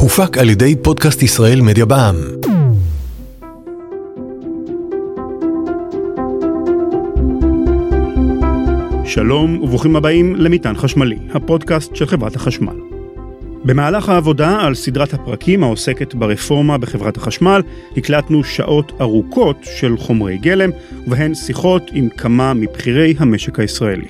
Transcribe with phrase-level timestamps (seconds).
[0.00, 2.14] הופק על ידי פודקאסט ישראל מדיה בע"מ.
[9.04, 12.76] שלום וברוכים הבאים למטען חשמלי, הפודקאסט של חברת החשמל.
[13.64, 17.62] במהלך העבודה על סדרת הפרקים העוסקת ברפורמה בחברת החשמל,
[17.96, 20.70] הקלטנו שעות ארוכות של חומרי גלם,
[21.06, 24.08] ובהן שיחות עם כמה מבכירי המשק הישראלי.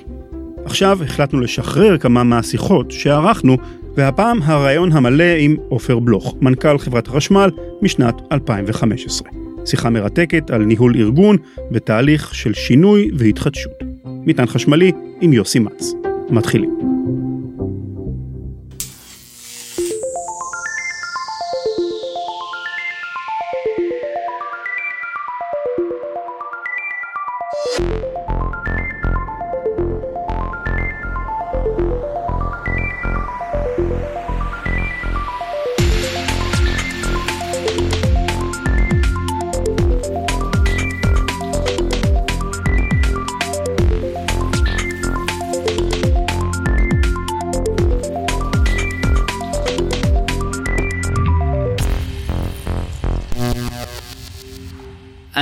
[0.65, 3.57] עכשיו החלטנו לשחרר כמה מהשיחות שערכנו,
[3.97, 7.51] והפעם הרעיון המלא עם עופר בלוך, מנכ"ל חברת החשמל
[7.81, 9.29] משנת 2015.
[9.65, 11.37] שיחה מרתקת על ניהול ארגון
[11.71, 13.73] בתהליך של שינוי והתחדשות.
[14.05, 14.91] מטען חשמלי
[15.21, 15.93] עם יוסי מצ.
[16.29, 16.96] מתחילים.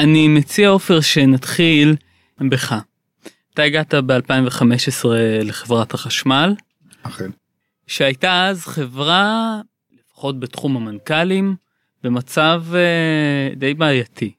[0.05, 1.95] אני מציע עופר שנתחיל
[2.49, 2.75] בך.
[3.53, 5.05] אתה הגעת ב-2015
[5.43, 6.55] לחברת החשמל.
[7.03, 7.29] אכן.
[7.87, 9.61] שהייתה אז חברה,
[9.99, 11.55] לפחות בתחום המנכ"לים,
[12.03, 14.31] במצב uh, די בעייתי.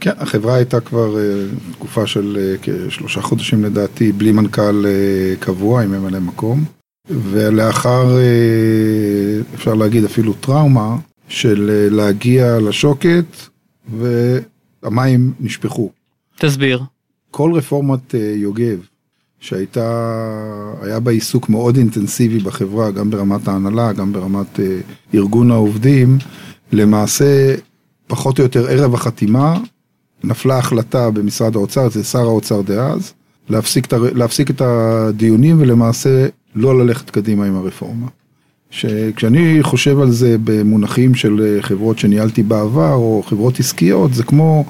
[0.00, 5.82] כן, החברה הייתה כבר uh, תקופה של uh, כשלושה חודשים לדעתי, בלי מנכ"ל uh, קבוע
[5.82, 6.64] עם ממלא מקום,
[7.10, 10.96] ולאחר, uh, אפשר להגיד אפילו טראומה,
[11.28, 13.24] של uh, להגיע לשוקת,
[13.90, 14.38] ו...
[14.82, 15.90] המים נשפכו.
[16.38, 16.82] תסביר.
[17.30, 18.78] כל רפורמת אה, יוגב,
[19.40, 19.88] שהייתה,
[20.82, 24.78] היה בה עיסוק מאוד אינטנסיבי בחברה, גם ברמת ההנהלה, גם ברמת אה,
[25.14, 26.18] ארגון העובדים,
[26.72, 27.54] למעשה,
[28.06, 29.58] פחות או יותר ערב החתימה,
[30.24, 33.12] נפלה החלטה במשרד האוצר, זה שר האוצר דאז,
[33.48, 38.06] להפסיק, להפסיק את הדיונים ולמעשה לא ללכת קדימה עם הרפורמה.
[38.70, 44.64] שכשאני חושב על זה במונחים של אה, חברות שניהלתי בעבר, או חברות עסקיות, זה כמו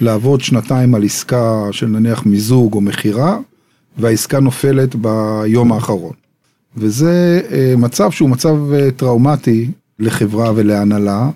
[0.00, 3.38] לעבוד שנתיים על עסקה של נניח מיזוג או מכירה,
[3.98, 6.12] והעסקה נופלת ביום האחרון.
[6.76, 11.30] וזה אה, מצב שהוא מצב אה, טראומטי לחברה ולהנהלה,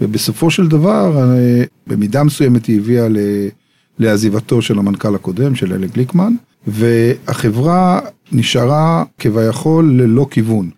[0.00, 1.32] ובסופו של דבר,
[1.86, 3.06] במידה מסוימת היא הביאה
[3.98, 6.32] לעזיבתו של המנכ"ל הקודם, של אלי גליקמן,
[6.66, 8.00] והחברה
[8.32, 10.70] נשארה כביכול ללא כיוון.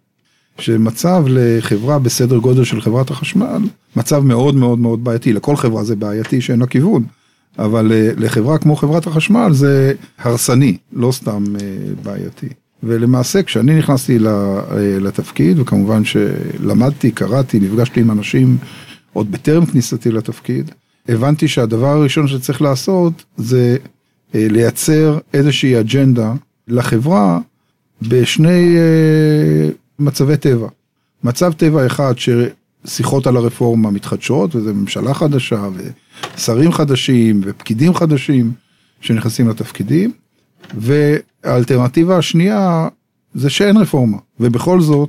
[0.60, 3.62] שמצב לחברה בסדר גודל של חברת החשמל,
[3.96, 7.04] מצב מאוד מאוד מאוד בעייתי, לכל חברה זה בעייתי שאין לה כיוון,
[7.58, 11.66] אבל אה, לחברה כמו חברת החשמל זה הרסני, לא סתם אה,
[12.02, 12.48] בעייתי.
[12.82, 18.56] ולמעשה כשאני נכנסתי אה, לתפקיד, וכמובן שלמדתי, קראתי, נפגשתי עם אנשים
[19.12, 20.70] עוד בטרם כניסתי לתפקיד,
[21.08, 23.76] הבנתי שהדבר הראשון שצריך לעשות זה
[24.34, 26.32] לייצר איזושהי אג'נדה
[26.68, 27.38] לחברה
[28.02, 28.76] בשני
[29.98, 30.68] מצבי טבע.
[31.24, 35.68] מצב טבע אחד ששיחות על הרפורמה מתחדשות, וזה ממשלה חדשה,
[36.36, 38.52] ושרים חדשים, ופקידים חדשים
[39.00, 40.12] שנכנסים לתפקידים,
[40.74, 42.88] והאלטרנטיבה השנייה
[43.34, 45.08] זה שאין רפורמה, ובכל זאת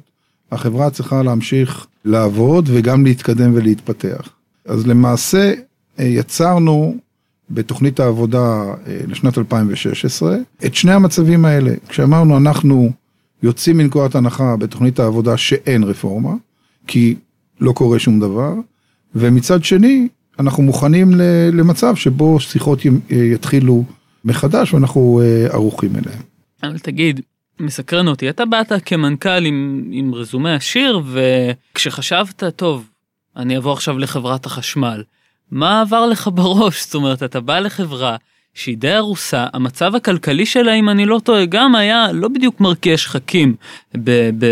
[0.52, 4.30] החברה צריכה להמשיך לעבוד וגם להתקדם ולהתפתח.
[4.66, 5.54] אז למעשה
[6.00, 6.96] יצרנו
[7.52, 12.92] בתוכנית העבודה אה, לשנת 2016 את שני המצבים האלה, כשאמרנו אנחנו
[13.44, 16.34] יוצאים מנקודת הנחה בתוכנית העבודה שאין רפורמה,
[16.88, 17.16] כי
[17.60, 18.54] לא קורה שום דבר,
[19.16, 20.08] ומצד שני,
[20.40, 21.12] אנחנו מוכנים
[21.54, 22.80] למצב שבו שיחות
[23.10, 23.84] יתחילו
[24.26, 26.22] מחדש ואנחנו אה, ערוכים אליהם.
[26.64, 27.22] אבל תגיד,
[27.60, 32.90] מסקרן אותי, אתה באת כמנכ"ל עם, עם רזומה עשיר, וכשחשבת, טוב,
[33.38, 35.04] אני אבוא עכשיו לחברת החשמל,
[35.52, 36.86] מה עבר לך בראש?
[36.86, 38.16] זאת אומרת, אתה בא לחברה
[38.54, 42.98] שהיא די ארוסה, המצב הכלכלי שלה, אם אני לא טועה, גם היה לא בדיוק מרקיע
[42.98, 43.56] שחקים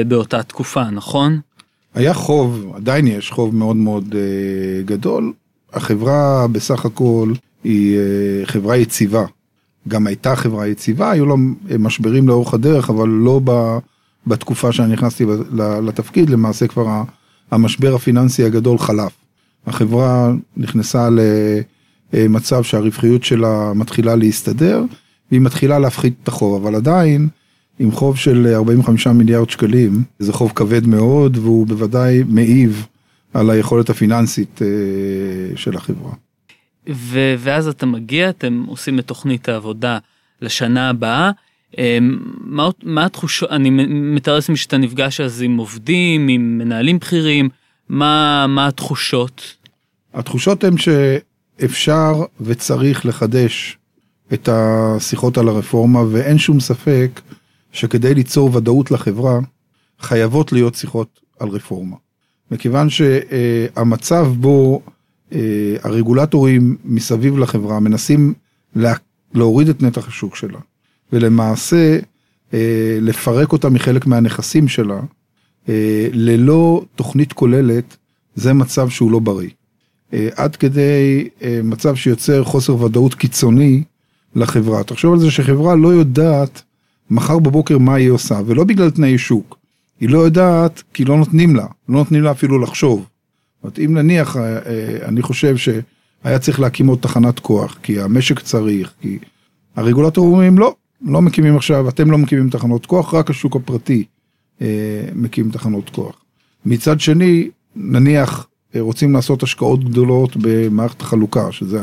[0.07, 1.39] באותה תקופה, נכון?
[1.93, 5.33] היה חוב, עדיין יש חוב מאוד מאוד uh, גדול.
[5.73, 7.33] החברה בסך הכל
[7.63, 9.25] היא uh, חברה יציבה.
[9.87, 11.35] גם הייתה חברה יציבה, היו לה
[11.79, 13.77] משברים לאורך הדרך, אבל לא ב,
[14.27, 15.25] בתקופה שאני נכנסתי
[15.83, 17.03] לתפקיד, למעשה כבר
[17.51, 19.11] המשבר הפיננסי הגדול חלף.
[19.67, 21.19] החברה נכנסה ל...
[22.13, 24.83] אה, מצב שהרווחיות שלה מתחילה להסתדר,
[25.31, 27.27] והיא מתחילה להפחית את החוב, אבל עדיין,
[27.79, 32.87] עם חוב של 45 מיליארד שקלים, זה חוב כבד מאוד, והוא בוודאי מעיב
[33.33, 36.11] על היכולת הפיננסית אה, של החברה.
[36.89, 39.97] ו- ואז אתה מגיע, אתם עושים את תוכנית העבודה
[40.41, 41.31] לשנה הבאה.
[41.77, 41.97] אה,
[42.39, 47.49] מה, מה התחושות, אני מתאר לעצמי שאתה נפגש אז עם עובדים, עם מנהלים בכירים,
[47.89, 49.55] מה, מה התחושות?
[50.13, 50.77] התחושות הן
[51.59, 53.77] שאפשר וצריך לחדש
[54.33, 57.21] את השיחות על הרפורמה, ואין שום ספק
[57.71, 59.39] שכדי ליצור ודאות לחברה,
[59.99, 61.95] חייבות להיות שיחות על רפורמה.
[62.51, 64.81] מכיוון שהמצב בו
[65.33, 68.33] אה, הרגולטורים מסביב לחברה מנסים
[69.33, 70.59] להוריד את נתח השוק שלה,
[71.13, 71.99] ולמעשה
[72.53, 74.99] אה, לפרק אותה מחלק מהנכסים שלה,
[75.69, 77.97] אה, ללא תוכנית כוללת,
[78.35, 79.49] זה מצב שהוא לא בריא.
[80.35, 81.29] עד כדי
[81.63, 83.83] מצב שיוצר חוסר ודאות קיצוני
[84.35, 84.83] לחברה.
[84.83, 86.61] תחשוב על זה שחברה לא יודעת
[87.11, 89.57] מחר בבוקר מה היא עושה, ולא בגלל תנאי שוק.
[89.99, 92.99] היא לא יודעת כי לא נותנים לה, לא נותנים לה אפילו לחשוב.
[92.99, 98.01] זאת אומרת, אם נניח, אה, אה, אני חושב שהיה צריך להקים עוד תחנת כוח, כי
[98.01, 99.19] המשק צריך, כי
[99.75, 100.75] הרגולטורים אומרים לא,
[101.05, 104.03] לא מקימים עכשיו, אתם לא מקימים תחנות כוח, רק השוק הפרטי
[104.61, 104.67] אה,
[105.15, 106.15] מקים תחנות כוח.
[106.65, 108.47] מצד שני, נניח
[108.79, 111.81] רוצים לעשות השקעות גדולות במערכת החלוקה, שזה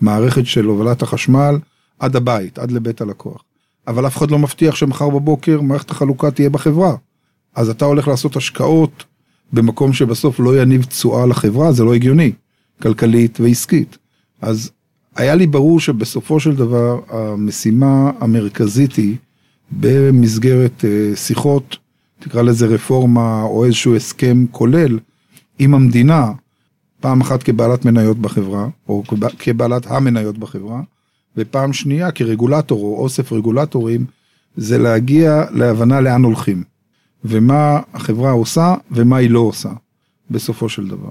[0.00, 1.58] המערכת של הובלת החשמל
[1.98, 3.42] עד הבית, עד לבית הלקוח.
[3.86, 6.96] אבל אף אחד לא מבטיח שמחר בבוקר מערכת החלוקה תהיה בחברה.
[7.54, 9.04] אז אתה הולך לעשות השקעות
[9.52, 12.32] במקום שבסוף לא יניב תשואה לחברה, זה לא הגיוני,
[12.82, 13.98] כלכלית ועסקית.
[14.40, 14.70] אז
[15.16, 19.16] היה לי ברור שבסופו של דבר המשימה המרכזית היא
[19.72, 21.76] במסגרת אה, שיחות,
[22.18, 24.98] תקרא לזה רפורמה או איזשהו הסכם כולל
[25.58, 26.32] עם המדינה,
[27.00, 29.02] פעם אחת כבעלת מניות בחברה, או
[29.38, 30.80] כבעלת המניות בחברה,
[31.36, 34.04] ופעם שנייה כרגולטור או אוסף רגולטורים,
[34.56, 36.62] זה להגיע להבנה לאן הולכים.
[37.24, 39.68] ומה החברה עושה ומה היא לא עושה.
[40.30, 41.08] בסופו של דבר.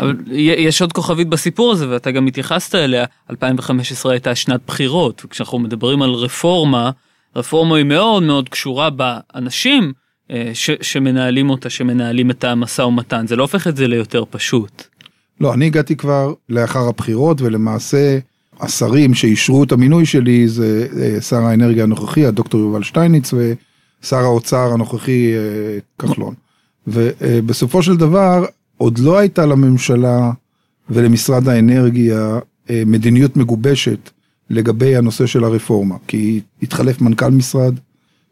[0.00, 5.58] אבל יש עוד כוכבית בסיפור הזה ואתה גם התייחסת אליה, 2015 הייתה שנת בחירות, וכשאנחנו
[5.58, 6.90] מדברים על רפורמה,
[7.36, 9.92] רפורמה היא מאוד מאוד קשורה באנשים
[10.52, 14.82] ש, שמנהלים אותה, שמנהלים את המשא ומתן, זה לא הופך את זה ליותר פשוט.
[15.40, 18.18] לא, אני הגעתי כבר לאחר הבחירות ולמעשה
[18.60, 23.34] השרים שאישרו את המינוי שלי זה אה, שר האנרגיה הנוכחי, הדוקטור יובל שטייניץ,
[24.02, 26.34] שר האוצר הנוכחי אה, כחלון.
[26.86, 28.44] ובסופו של דבר
[28.76, 30.30] עוד לא הייתה לממשלה
[30.90, 32.38] ולמשרד האנרגיה
[32.70, 34.10] אה, מדיניות מגובשת
[34.50, 37.74] לגבי הנושא של הרפורמה, כי התחלף מנכ"ל משרד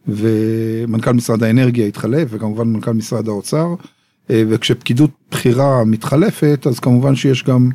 [0.09, 3.75] ומנכ"ל משרד האנרגיה התחלף וכמובן מנכ"ל משרד האוצר
[4.31, 7.69] אה, וכשפקידות בכירה מתחלפת אז כמובן שיש גם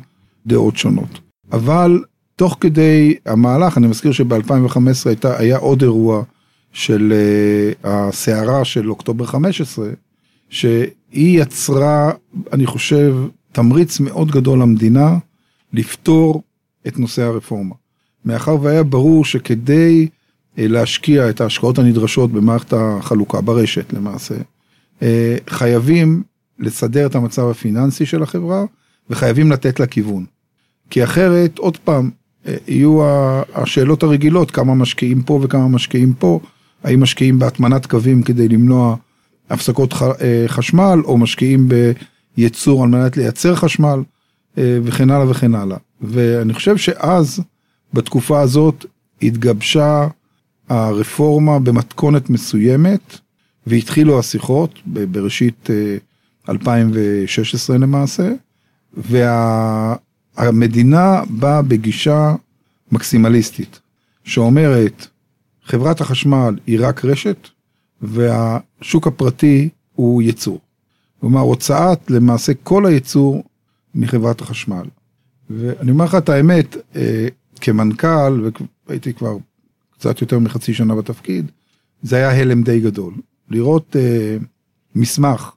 [0.46, 1.20] דעות שונות.
[1.52, 2.02] אבל
[2.36, 6.22] תוך כדי המהלך אני מזכיר שב-2015 היה עוד אירוע
[6.72, 9.88] של uh, הסערה של אוקטובר 15,
[10.48, 12.10] שהיא יצרה,
[12.52, 13.16] אני חושב,
[13.52, 15.18] תמריץ מאוד גדול למדינה
[15.72, 16.42] לפתור
[16.86, 17.74] את נושא הרפורמה.
[18.24, 20.08] מאחר והיה ברור שכדי
[20.68, 25.02] להשקיע את ההשקעות הנדרשות במערכת החלוקה, ברשת למעשה, uh,
[25.50, 26.22] חייבים
[26.58, 28.64] לסדר את המצב הפיננסי של החברה
[29.10, 30.24] וחייבים לתת לה כיוון.
[30.90, 32.10] כי אחרת, עוד פעם,
[32.68, 33.00] יהיו
[33.54, 36.40] השאלות הרגילות, כמה משקיעים פה וכמה משקיעים פה,
[36.84, 38.96] האם משקיעים בהטמנת קווים כדי למנוע
[39.50, 41.68] הפסקות אה, חשמל, או משקיעים
[42.36, 44.02] בייצור על מנת לייצר חשמל,
[44.58, 45.76] אה, וכן הלאה וכן הלאה.
[46.00, 47.40] ואני חושב שאז,
[47.94, 48.86] בתקופה הזאת,
[49.22, 50.06] התגבשה
[50.70, 53.18] הרפורמה במתכונת מסוימת,
[53.66, 55.70] והתחילו השיחות בראשית
[56.48, 58.32] 2016 אה, למעשה,
[60.36, 62.34] והמדינה באה בגישה
[62.92, 63.80] מקסימליסטית,
[64.24, 65.06] שאומרת,
[65.64, 67.48] חברת החשמל היא רק רשת,
[68.02, 70.60] והשוק הפרטי הוא ייצור.
[71.20, 73.44] כלומר, הוצאת למעשה כל הייצור
[73.94, 74.84] מחברת החשמל.
[75.50, 77.28] ואני אומר לך את האמת, אה,
[77.60, 78.50] כמנכ"ל,
[78.86, 79.36] והייתי כבר
[80.00, 81.50] קצת יותר מחצי שנה בתפקיד,
[82.02, 83.14] זה היה הלם די גדול.
[83.50, 84.36] לראות אה,
[84.94, 85.52] מסמך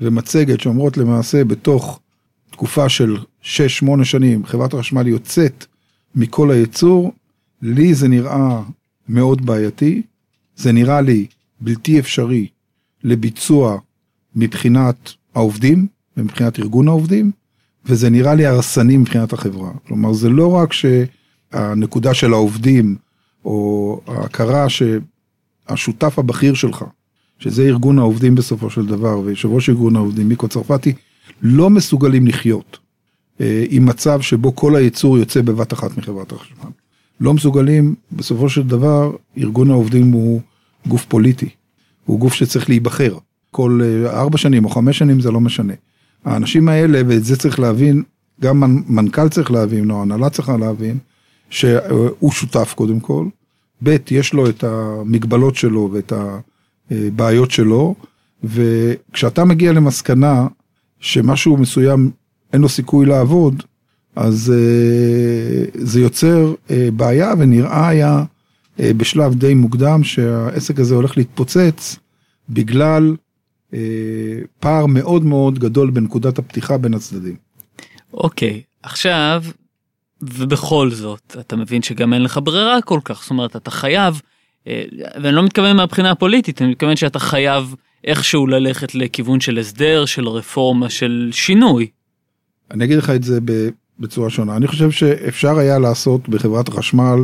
[0.00, 2.00] ומצגת שאומרות למעשה בתוך
[2.50, 3.46] תקופה של 6-8
[4.04, 5.66] שנים חברת החשמל יוצאת
[6.14, 7.12] מכל הייצור,
[7.62, 8.62] לי זה נראה
[9.08, 10.02] מאוד בעייתי,
[10.56, 11.26] זה נראה לי
[11.60, 12.46] בלתי אפשרי
[13.04, 13.78] לביצוע
[14.36, 17.30] מבחינת העובדים ומבחינת ארגון העובדים,
[17.84, 19.70] וזה נראה לי הרסני מבחינת החברה.
[19.86, 22.96] כלומר, זה לא רק שהנקודה של העובדים,
[23.44, 26.84] או ההכרה שהשותף הבכיר שלך,
[27.38, 30.92] שזה ארגון העובדים בסופו של דבר, ויושב ראש ארגון העובדים, מיקו צרפתי,
[31.42, 32.78] לא מסוגלים לחיות
[33.40, 36.70] אה, עם מצב שבו כל הייצור יוצא בבת אחת מחברת החשמל.
[37.20, 40.40] לא מסוגלים, בסופו של דבר, ארגון העובדים הוא
[40.86, 41.48] גוף פוליטי.
[42.04, 43.18] הוא גוף שצריך להיבחר.
[43.50, 45.72] כל אה, ארבע שנים או חמש שנים זה לא משנה.
[46.24, 48.02] האנשים האלה, ואת זה צריך להבין,
[48.40, 50.98] גם מנכ"ל צריך להבין, או הנהלה צריכה להבין,
[51.52, 53.26] שהוא שותף קודם כל,
[53.82, 56.12] ב', יש לו את המגבלות שלו ואת
[56.90, 57.94] הבעיות שלו,
[58.44, 60.46] וכשאתה מגיע למסקנה
[61.00, 62.10] שמשהו מסוים
[62.52, 63.62] אין לו סיכוי לעבוד,
[64.16, 68.24] אז אה, זה יוצר אה, בעיה ונראה היה
[68.80, 71.96] אה, בשלב די מוקדם שהעסק הזה הולך להתפוצץ
[72.48, 73.16] בגלל
[74.60, 77.36] פער מאוד מאוד גדול בנקודת הפתיחה בין הצדדים.
[78.14, 79.44] אוקיי, עכשיו,
[80.22, 84.20] ובכל זאת, אתה מבין שגם אין לך ברירה כל כך, זאת אומרת, אתה חייב,
[84.66, 87.74] ואני לא מתכוון מהבחינה הפוליטית, אני מתכוון שאתה חייב
[88.04, 91.86] איכשהו ללכת לכיוון של הסדר, של רפורמה, של שינוי.
[92.70, 93.38] אני אגיד לך את זה
[93.98, 94.56] בצורה שונה.
[94.56, 97.18] אני חושב שאפשר היה לעשות בחברת החשמל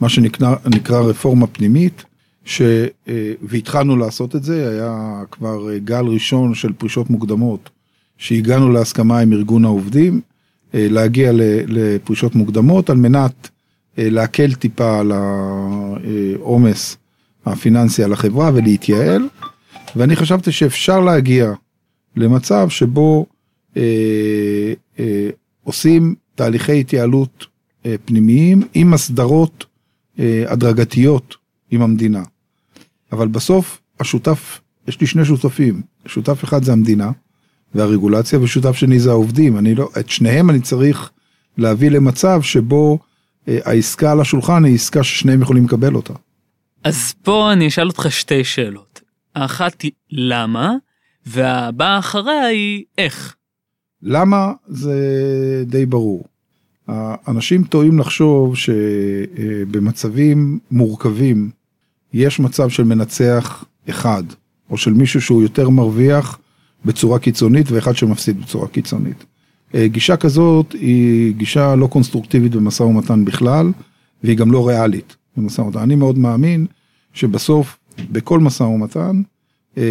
[0.00, 2.04] מה שנקרא רפורמה פנימית,
[2.44, 2.62] ש...
[3.08, 7.70] אה, והתחלנו לעשות את זה, היה כבר גל ראשון של פרישות מוקדמות,
[8.18, 10.29] שהגענו להסכמה עם ארגון העובדים, אה,
[10.74, 11.30] להגיע
[11.66, 13.48] לפרישות מוקדמות על מנת
[13.98, 16.96] אה, להקל טיפה על העומס
[17.46, 19.28] הפיננסי על החברה ולהתייעל,
[19.96, 21.52] ואני חשבתי שאפשר להגיע
[22.16, 23.26] למצב שבו
[23.76, 23.82] אה,
[24.98, 25.30] אה,
[25.62, 27.46] עושים תהליכי התייעלות
[27.86, 29.66] אה, פנימיים עם הסדרות
[30.18, 31.36] אה, הדרגתיות
[31.70, 32.22] עם המדינה.
[33.12, 37.10] אבל בסוף השותף, יש לי שני שותפים, שותף אחד זה המדינה
[37.74, 41.10] והרגולציה ושותף שני זה העובדים, אני לא, את שניהם אני צריך
[41.58, 42.98] להביא למצב שבו
[43.48, 46.12] אה, העסקה על השולחן היא עסקה ששניהם יכולים לקבל אותה.
[46.84, 49.00] אז פה אני אשאל אותך שתי שאלות.
[49.34, 50.74] האחת היא למה,
[51.26, 53.34] והבאה אחריה היא איך.
[54.02, 56.24] למה זה די ברור.
[57.28, 61.50] אנשים טועים לחשוב שבמצבים מורכבים
[62.12, 64.22] יש מצב של מנצח אחד,
[64.70, 66.38] או של מישהו שהוא יותר מרוויח
[66.84, 69.24] בצורה קיצונית ואחד שמפסיד בצורה קיצונית.
[69.84, 73.72] גישה כזאת היא גישה לא קונסטרוקטיבית במשא ומתן בכלל,
[74.24, 75.78] והיא גם לא ריאלית במשא ומתן.
[75.78, 76.66] אני מאוד מאמין
[77.12, 77.78] שבסוף,
[78.12, 79.22] בכל משא ומתן,
[79.78, 79.82] אה,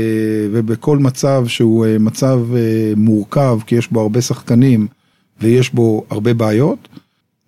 [0.52, 4.88] ובכל מצב שהוא אה, מצב אה, מורכב, כי יש בו הרבה שחקנים
[5.42, 6.88] ויש בו הרבה בעיות,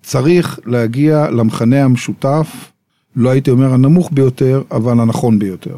[0.02, 2.72] צריך להגיע למכנה המשותף,
[3.16, 5.78] לא הייתי אומר הנמוך ביותר, אבל הנכון ביותר.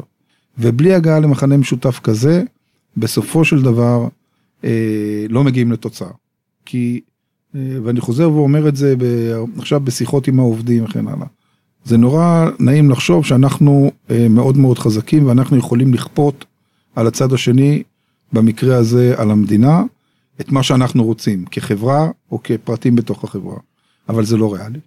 [0.58, 2.42] ובלי הגעה למכנה משותף כזה,
[2.96, 4.08] בסופו של דבר
[5.28, 6.08] לא מגיעים לתוצאה.
[6.64, 7.00] כי,
[7.54, 8.94] ואני חוזר ואומר את זה
[9.58, 11.26] עכשיו בשיחות עם העובדים וכן הלאה.
[11.84, 16.44] זה נורא נעים לחשוב שאנחנו אה, מאוד מאוד חזקים ואנחנו יכולים לכפות
[16.96, 17.82] על הצד השני,
[18.32, 19.82] במקרה הזה על המדינה,
[20.40, 23.56] את מה שאנחנו רוצים, כחברה או כפרטים בתוך החברה.
[24.08, 24.78] אבל זה לא ריאלי.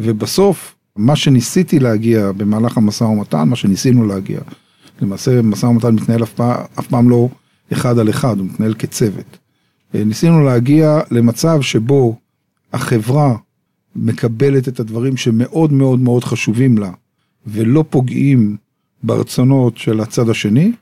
[0.00, 4.40] ובסוף, מה שניסיתי להגיע במהלך המשא ומתן, מה שניסינו להגיע,
[5.02, 7.28] למעשה משא ומתן מתנהל אף פעם, אף פעם לא
[7.72, 9.38] אחד על אחד, הוא מתנהל כצוות.
[9.94, 12.16] אה, ניסינו להגיע למצב שבו
[12.72, 13.36] החברה
[13.96, 16.90] מקבלת את הדברים שמאוד מאוד מאוד חשובים לה,
[17.46, 18.56] ולא פוגעים
[19.02, 20.72] ברצונות של הצד השני,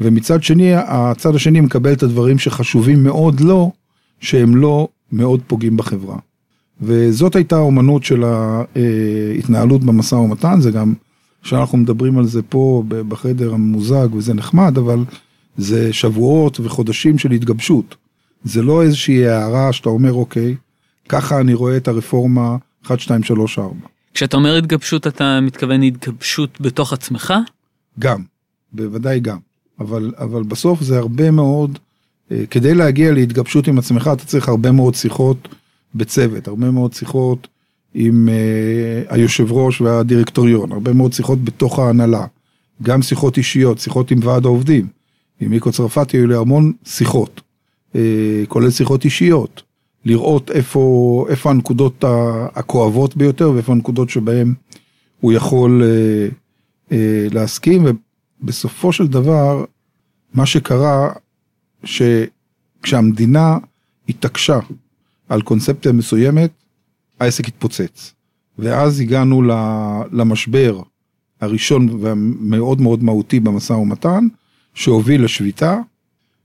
[0.00, 3.72] ומצד שני, הצד השני מקבל את הדברים שחשובים מאוד לו,
[4.20, 6.18] שהם לא מאוד פוגעים בחברה.
[6.82, 10.94] וזאת הייתה האומנות של ההתנהלות במשא ומתן, זה גם,
[11.42, 15.04] כשאנחנו מדברים על זה פה בחדר הממוזג וזה נחמד, אבל
[15.56, 17.94] זה שבועות וחודשים של התגבשות.
[18.44, 20.56] זה לא איזושהי הערה שאתה אומר, אוקיי,
[21.08, 22.56] ככה אני רואה את הרפורמה
[22.86, 23.74] 1, 2, 3, 4.
[24.14, 27.34] כשאתה אומר התגבשות אתה מתכוון התגבשות בתוך עצמך?
[27.98, 28.22] גם,
[28.72, 29.38] בוודאי גם.
[29.80, 31.78] אבל, אבל בסוף זה הרבה מאוד,
[32.32, 35.48] אה, כדי להגיע להתגבשות עם עצמך אתה צריך הרבה מאוד שיחות
[35.94, 37.48] בצוות, הרבה מאוד שיחות
[37.94, 42.26] עם uh, היושב ראש והדירקטוריון, הרבה מאוד שיחות בתוך ההנהלה,
[42.82, 44.86] גם שיחות אישיות, שיחות עם ועד העובדים.
[45.40, 47.40] עם מיקו צרפתי היו לי המון שיחות,
[47.92, 47.96] uh,
[48.48, 49.62] כולל שיחות אישיות.
[50.04, 52.04] לראות איפה, איפה הנקודות
[52.54, 54.54] הכואבות ביותר ואיפה הנקודות שבהן
[55.20, 56.28] הוא יכול אה,
[56.92, 57.86] אה, להסכים
[58.42, 59.64] ובסופו של דבר
[60.34, 61.12] מה שקרה
[61.84, 63.58] שכשהמדינה
[64.08, 64.58] התעקשה
[65.28, 66.50] על קונספציה מסוימת
[67.20, 68.14] העסק התפוצץ
[68.58, 69.42] ואז הגענו
[70.12, 70.80] למשבר
[71.40, 74.26] הראשון והמאוד מאוד מהותי במשא ומתן
[74.74, 75.78] שהוביל לשביתה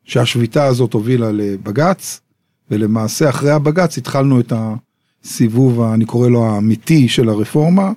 [0.04, 2.22] שהשביתה הזאת הובילה לבג"ץ
[2.72, 7.92] ולמעשה אחרי הבג"ץ התחלנו את הסיבוב, אני קורא לו האמיתי של הרפורמה,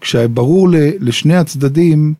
[0.00, 0.68] כשברור
[1.00, 2.14] לשני הצדדים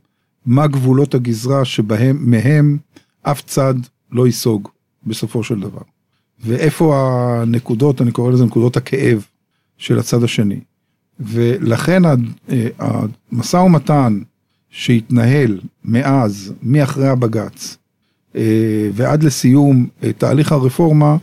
[0.47, 2.79] מה גבולות הגזרה שבהם, מהם
[3.23, 3.75] אף צד
[4.12, 4.69] לא ייסוג
[5.07, 5.83] בסופו של דבר.
[6.45, 6.97] ואיפה
[7.43, 9.26] הנקודות, אני קורא לזה נקודות הכאב
[9.81, 10.61] של הצד השני.
[11.21, 12.03] ולכן
[12.79, 14.21] המשא ומתן
[14.71, 17.77] שהתנהל מאז, מאחרי הבג"ץ,
[18.37, 21.17] אה, ועד לסיום אה, תהליך הרפורמה,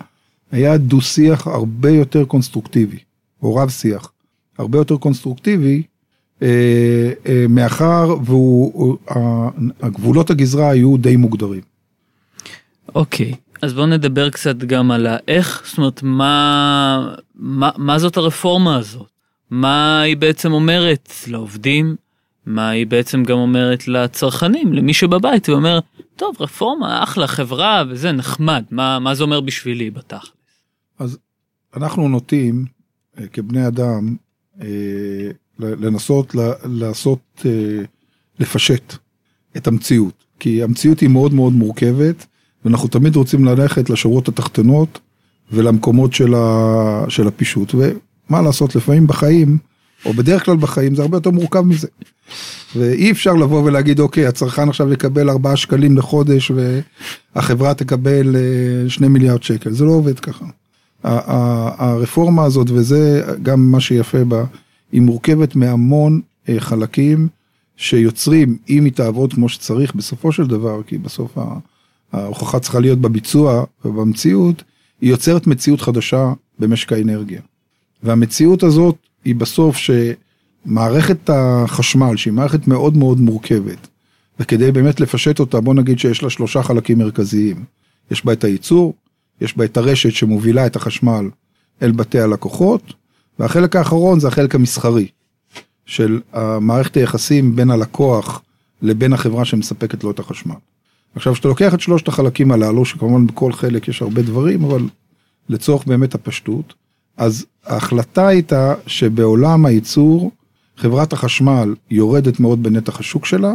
[0.51, 2.97] היה דו-שיח הרבה יותר קונסטרוקטיבי,
[3.41, 4.11] או רב-שיח,
[4.57, 5.83] הרבה יותר קונסטרוקטיבי,
[6.41, 8.15] אה, אה, מאחר
[9.81, 11.61] והגבולות הגזרה היו די מוגדרים.
[12.95, 18.77] אוקיי, אז בואו נדבר קצת גם על האיך, זאת אומרת, מה, מה, מה זאת הרפורמה
[18.77, 19.09] הזאת?
[19.49, 21.95] מה היא בעצם אומרת לעובדים?
[22.45, 25.79] מה היא בעצם גם אומרת לצרכנים, למי שבבית, ואומר,
[26.15, 30.31] טוב, רפורמה, אחלה, חברה, וזה נחמד, מה, מה זה אומר בשבילי בתכלס?
[30.99, 31.17] אז
[31.75, 32.65] אנחנו נוטים,
[33.19, 34.15] אה, כבני אדם,
[34.61, 34.67] אה,
[35.59, 37.83] לנסות לעשות, אה,
[38.39, 38.93] לפשט
[39.57, 42.25] את המציאות, כי המציאות היא מאוד מאוד מורכבת,
[42.65, 44.99] ואנחנו תמיד רוצים ללכת לשורות התחתונות
[45.51, 49.57] ולמקומות של, ה, של הפישוט, ומה לעשות, לפעמים בחיים,
[50.05, 51.87] או בדרך כלל בחיים, זה הרבה יותר מורכב מזה.
[52.75, 56.51] ואי אפשר לבוא ולהגיד, אוקיי, הצרכן עכשיו יקבל 4 שקלים לחודש
[57.35, 58.35] והחברה תקבל
[58.87, 60.45] 2 מיליארד שקל, זה לא עובד ככה.
[61.03, 64.43] הרפורמה הזאת, וזה גם מה שיפה בה,
[64.91, 67.27] היא מורכבת מהמון אה, חלקים
[67.77, 71.37] שיוצרים, אם היא תעבוד כמו שצריך בסופו של דבר, כי בסוף
[72.13, 74.63] ההוכחה צריכה להיות בביצוע ובמציאות,
[75.01, 77.41] היא יוצרת מציאות חדשה במשק האנרגיה.
[78.03, 78.95] והמציאות הזאת
[79.25, 83.87] היא בסוף שמערכת החשמל, שהיא מערכת מאוד מאוד מורכבת,
[84.39, 87.63] וכדי באמת לפשט אותה, בוא נגיד שיש לה שלושה חלקים מרכזיים.
[88.11, 88.93] יש בה את הייצור,
[89.41, 91.29] יש בה את הרשת שמובילה את החשמל
[91.81, 92.93] אל בתי הלקוחות,
[93.39, 95.07] והחלק האחרון זה החלק המסחרי,
[95.85, 96.21] של
[96.61, 98.41] מערכת היחסים בין הלקוח
[98.81, 100.55] לבין החברה שמספקת לו את החשמל.
[101.17, 104.81] עכשיו, כשאתה לוקח את שלושת החלקים הללו, שכמובן בכל חלק יש הרבה דברים, אבל
[105.49, 106.73] לצורך באמת הפשטות,
[107.17, 110.31] אז ההחלטה הייתה שבעולם הייצור,
[110.77, 113.53] חברת החשמל יורדת מאוד בנתח השוק שלה,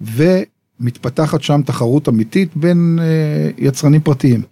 [0.00, 4.42] ומתפתחת שם תחרות אמיתית בין אה, יצרנים פרטיים,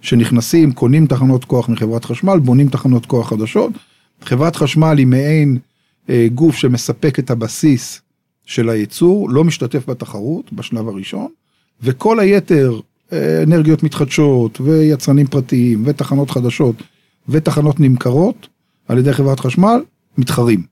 [0.00, 3.72] שנכנסים, קונים תחנות כוח מחברת חשמל, בונים תחנות כוח חדשות.
[4.22, 5.58] חברת חשמל היא מעין
[6.10, 8.00] אה, גוף שמספק את הבסיס
[8.44, 11.28] של הייצור, לא משתתף בתחרות בשלב הראשון,
[11.82, 12.80] וכל היתר,
[13.12, 16.82] אה, אנרגיות מתחדשות ויצרנים פרטיים ותחנות חדשות
[17.28, 18.48] ותחנות נמכרות
[18.88, 19.80] על ידי חברת חשמל,
[20.18, 20.62] מתחרים.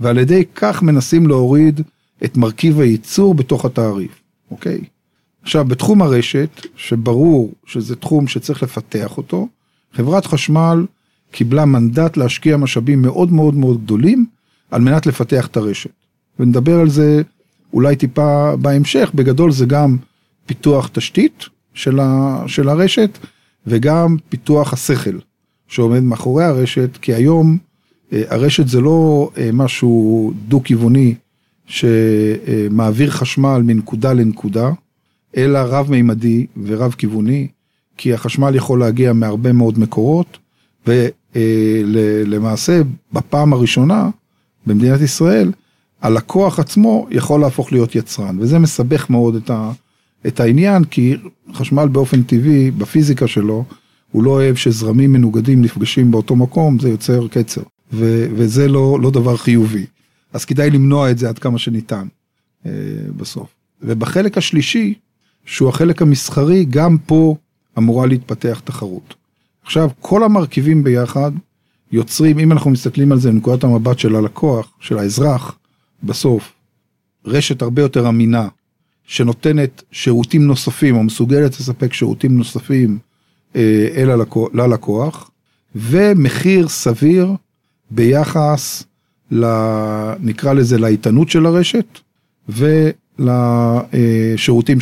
[0.00, 1.80] ועל ידי כך מנסים להוריד
[2.24, 4.80] את מרכיב הייצור בתוך התעריף, אוקיי?
[5.42, 9.48] עכשיו, בתחום הרשת, שברור שזה תחום שצריך לפתח אותו,
[9.92, 10.86] חברת חשמל
[11.30, 14.26] קיבלה מנדט להשקיע משאבים מאוד מאוד מאוד גדולים
[14.70, 15.90] על מנת לפתח את הרשת.
[16.38, 17.22] ונדבר על זה
[17.72, 19.96] אולי טיפה בהמשך, בגדול זה גם
[20.46, 23.18] פיתוח תשתית של, ה, של הרשת
[23.66, 25.18] וגם פיתוח השכל
[25.68, 27.58] שעומד מאחורי הרשת, כי היום
[28.12, 31.14] אה, הרשת זה לא אה, משהו דו-כיווני
[31.66, 34.70] שמעביר חשמל מנקודה לנקודה,
[35.36, 37.48] אלא רב-מימדי ורב-כיווני,
[37.96, 40.38] כי החשמל יכול להגיע מהרבה מאוד מקורות,
[41.34, 44.10] ולמעשה בפעם הראשונה
[44.66, 45.52] במדינת ישראל,
[46.02, 49.72] הלקוח עצמו יכול להפוך להיות יצרן, וזה מסבך מאוד את, ה,
[50.26, 51.16] את העניין, כי
[51.54, 53.64] חשמל באופן טבעי, בפיזיקה שלו,
[54.12, 59.10] הוא לא אוהב שזרמים מנוגדים נפגשים באותו מקום, זה יוצר קצר, ו, וזה לא, לא
[59.10, 59.86] דבר חיובי.
[60.32, 62.06] אז כדאי למנוע את זה עד כמה שניתן
[62.66, 62.70] אה,
[63.16, 63.48] בסוף.
[63.82, 64.94] ובחלק השלישי,
[65.44, 67.36] שהוא החלק המסחרי, גם פה
[67.78, 69.14] אמורה להתפתח תחרות.
[69.64, 71.32] עכשיו, כל המרכיבים ביחד
[71.92, 75.58] יוצרים, אם אנחנו מסתכלים על זה מנקודת המבט של הלקוח, של האזרח,
[76.02, 76.52] בסוף,
[77.24, 78.48] רשת הרבה יותר אמינה,
[79.06, 82.98] שנותנת שירותים נוספים, או מסוגלת לספק שירותים נוספים
[83.56, 85.30] אה, אל הלקוח, ללקוח,
[85.74, 87.32] ומחיר סביר
[87.90, 88.84] ביחס,
[90.20, 91.98] נקרא לזה, לאיתנות של הרשת,
[93.18, 94.78] ולשירותים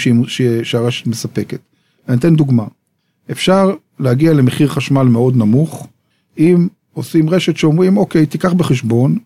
[0.62, 1.60] שהרשת מספקת.
[2.08, 2.64] אני אתן דוגמה.
[3.30, 5.86] אפשר להגיע למחיר חשמל מאוד נמוך,
[6.38, 9.18] אם עושים רשת שאומרים, אוקיי, תיקח בחשבון,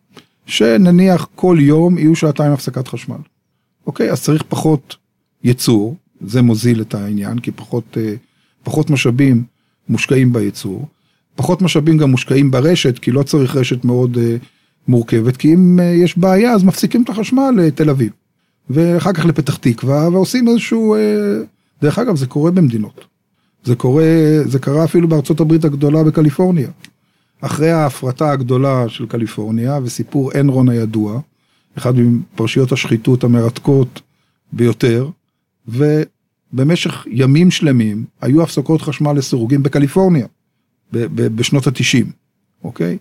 [0.46, 3.16] שנניח כל יום יהיו שעתיים הפסקת חשמל.
[3.87, 4.97] אוקיי, אז צריך פחות
[5.44, 8.14] ייצור, זה מוזיל את העניין, כי פחות, אה,
[8.62, 9.44] פחות משאבים
[9.88, 10.88] מושקעים בייצור,
[11.37, 14.37] פחות משאבים גם מושקעים ברשת, כי לא צריך רשת מאוד אה,
[14.88, 18.12] מורכבת, כי אם אה, יש בעיה אז מפסיקים את החשמל לתל אביב,
[18.70, 20.97] ואחר כך לפתח תקווה, ועושים איזשהו,
[21.83, 23.05] דרך אגב, זה קורה במדינות.
[23.64, 24.05] זה קורה,
[24.44, 26.68] זה קרה אפילו בארצות הברית הגדולה בקליפורניה.
[27.40, 31.20] אחרי ההפרטה הגדולה של קליפורניה וסיפור אנרון הידוע,
[31.78, 34.00] אחד מפרשיות השחיתות המרתקות
[34.52, 35.08] ביותר,
[35.68, 40.26] ובמשך ימים שלמים היו הפסקות חשמל לסירוגין בקליפורניה,
[40.92, 42.06] בשנות התשעים,
[42.64, 42.98] אוקיי?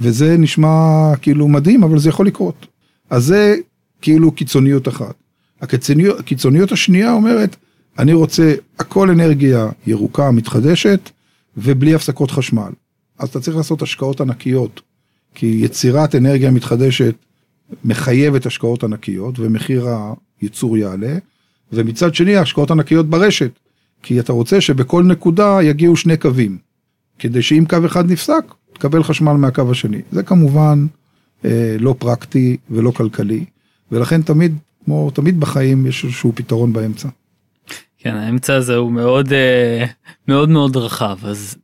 [0.00, 2.66] וזה נשמע כאילו מדהים, אבל זה יכול לקרות.
[3.10, 3.56] אז זה
[4.02, 5.14] כאילו קיצוניות אחת.
[5.60, 7.56] הקיצוניות, הקיצוניות השנייה אומרת,
[7.98, 11.10] אני רוצה הכל אנרגיה ירוקה, מתחדשת,
[11.56, 12.70] ובלי הפסקות חשמל.
[13.18, 14.80] אז אתה צריך לעשות השקעות ענקיות,
[15.34, 17.14] כי יצירת אנרגיה מתחדשת
[17.84, 19.86] מחייבת השקעות ענקיות ומחיר
[20.40, 21.18] הייצור יעלה,
[21.72, 23.50] ומצד שני ההשקעות ענקיות ברשת,
[24.02, 26.58] כי אתה רוצה שבכל נקודה יגיעו שני קווים,
[27.18, 30.02] כדי שאם קו אחד נפסק, תקבל חשמל מהקו השני.
[30.12, 30.86] זה כמובן
[31.44, 33.44] אה, לא פרקטי ולא כלכלי,
[33.92, 37.08] ולכן תמיד, כמו תמיד בחיים, יש איזשהו פתרון באמצע.
[37.98, 39.86] כן, האמצע הזה הוא מאוד אה,
[40.28, 41.56] מאוד מאוד רחב, אז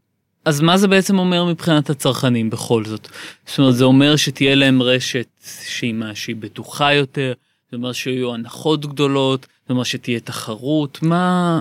[0.44, 3.08] אז מה זה בעצם אומר מבחינת הצרכנים בכל זאת?
[3.46, 5.26] זאת אומרת, זה אומר שתהיה להם רשת
[5.66, 7.32] שהיא מה בטוחה יותר,
[7.70, 11.60] זה אומר שיהיו הנחות גדולות, זה אומר שתהיה תחרות, מה...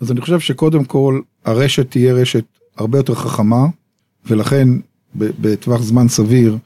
[0.00, 2.44] אז אני חושב שקודם כל הרשת תהיה רשת
[2.76, 3.66] הרבה יותר חכמה,
[4.26, 4.68] ולכן
[5.14, 6.56] בטווח זמן סביר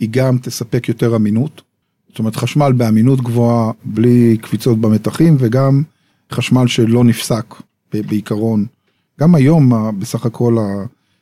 [0.00, 1.62] היא גם תספק יותר אמינות.
[2.08, 5.82] זאת אומרת חשמל באמינות גבוהה בלי קפיצות במתחים וגם
[6.32, 7.54] חשמל שלא נפסק
[7.92, 8.66] בעיקרון.
[9.20, 10.56] גם היום בסך הכל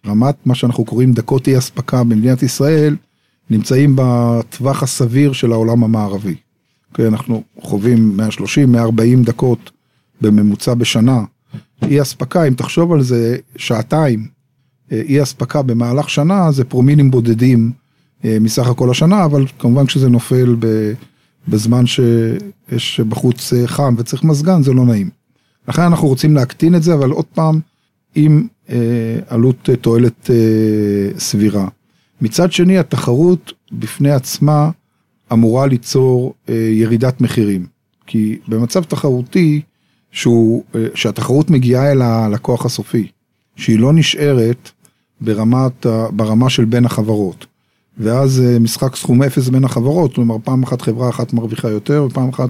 [0.07, 2.97] רמת מה שאנחנו קוראים דקות אי אספקה במדינת ישראל
[3.51, 6.33] נמצאים בטווח הסביר של העולם המערבי.
[6.33, 8.21] Okay, אוקיי, אנחנו חווים
[8.75, 9.71] 130-140 דקות
[10.21, 11.25] בממוצע בשנה.
[11.83, 14.29] אי אספקה, אם תחשוב על זה, שעתיים
[14.93, 17.73] אה, אי אספקה במהלך שנה זה פרומינים בודדים
[18.25, 20.57] אה, מסך הכל השנה, אבל כמובן כשזה נופל
[21.49, 25.11] בזמן שיש בחוץ אה, חם וצריך מזגן זה לא נעים.
[25.69, 27.61] לכן אנחנו רוצים להקטין את זה, אבל עוד פעם,
[28.15, 28.47] עם
[29.29, 30.31] עלות תועלת
[31.19, 31.69] סבירה.
[32.21, 34.71] מצד שני, התחרות בפני עצמה
[35.33, 36.35] אמורה ליצור
[36.73, 37.67] ירידת מחירים.
[38.07, 39.61] כי במצב תחרותי,
[40.11, 40.63] שהוא,
[40.95, 43.07] שהתחרות מגיעה אל הלקוח הסופי,
[43.57, 44.71] שהיא לא נשארת
[45.21, 47.47] ברמת, ברמה של בין החברות.
[47.99, 52.29] ואז אה, משחק סכום אפס בין החברות, כלומר פעם אחת חברה אחת מרוויחה יותר ופעם
[52.29, 52.49] אחת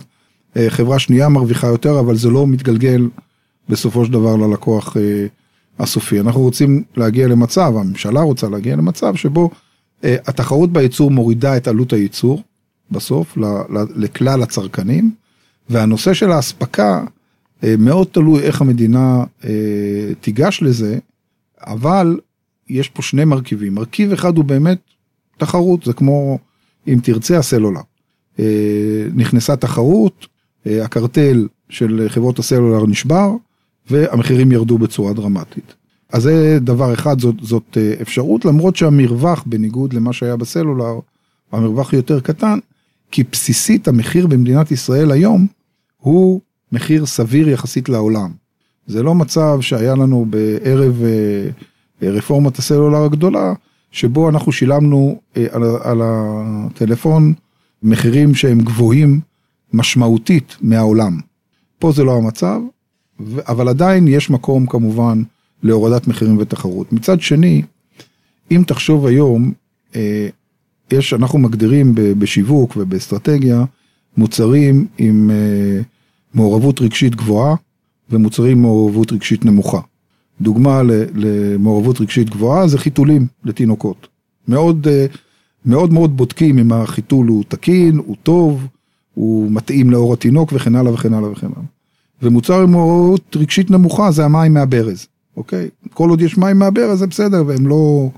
[0.56, 3.08] אה, חברה שנייה מרוויחה יותר, אבל זה לא מתגלגל
[3.68, 5.26] בסופו של דבר ללקוח אה,
[5.78, 6.20] הסופי.
[6.20, 9.50] אנחנו רוצים להגיע למצב, הממשלה רוצה להגיע למצב שבו
[10.02, 12.42] התחרות בייצור מורידה את עלות הייצור
[12.90, 13.38] בסוף
[13.96, 15.10] לכלל הצרכנים,
[15.70, 17.04] והנושא של האספקה
[17.78, 19.24] מאוד תלוי איך המדינה
[20.20, 20.98] תיגש לזה,
[21.60, 22.20] אבל
[22.68, 23.74] יש פה שני מרכיבים.
[23.74, 24.78] מרכיב אחד הוא באמת
[25.36, 26.38] תחרות, זה כמו
[26.88, 27.80] אם תרצה הסלולר.
[28.38, 30.26] אה, נכנסה תחרות,
[30.66, 33.30] אה, הקרטל של חברות הסלולר נשבר,
[33.90, 35.74] והמחירים ירדו בצורה דרמטית.
[36.12, 40.98] אז זה דבר אחד, זאת, זאת אה, אפשרות, למרות שהמרווח, בניגוד למה שהיה בסלולר,
[41.52, 42.58] המרווח יותר קטן,
[43.10, 45.46] כי בסיסית המחיר במדינת ישראל היום
[45.98, 46.40] הוא
[46.72, 48.30] מחיר סביר יחסית לעולם.
[48.86, 51.02] זה לא מצב שהיה לנו בערב
[52.02, 53.52] רפורמת הסלולר הגדולה,
[53.90, 57.32] שבו אנחנו שילמנו אה, על, על הטלפון
[57.82, 59.20] מחירים שהם גבוהים
[59.72, 61.18] משמעותית מהעולם.
[61.78, 62.60] פה זה לא המצב,
[63.48, 65.22] אבל עדיין יש מקום כמובן
[65.62, 66.92] להורדת מחירים ותחרות.
[66.92, 67.62] מצד שני,
[68.50, 69.52] אם תחשוב היום,
[69.96, 70.28] אה,
[70.92, 73.64] יש, אנחנו מגדירים בשיווק ובאסטרטגיה
[74.16, 75.80] מוצרים עם אה,
[76.34, 77.54] מעורבות רגשית גבוהה
[78.10, 79.80] ומוצרים עם מעורבות רגשית נמוכה.
[80.40, 80.82] דוגמה
[81.14, 84.08] למעורבות רגשית גבוהה זה חיתולים לתינוקות.
[84.48, 85.06] מאוד אה,
[85.66, 88.66] מאוד מאוד בודקים אם החיתול הוא תקין, הוא טוב,
[89.14, 91.66] הוא מתאים לאור התינוק וכן הלאה וכן הלאה וכן הלאה.
[92.22, 95.06] ומוצר עם מעורבות רגשית נמוכה זה המים מהברז,
[95.36, 95.68] אוקיי?
[95.94, 98.10] כל עוד יש מים מהברז זה בסדר והם לא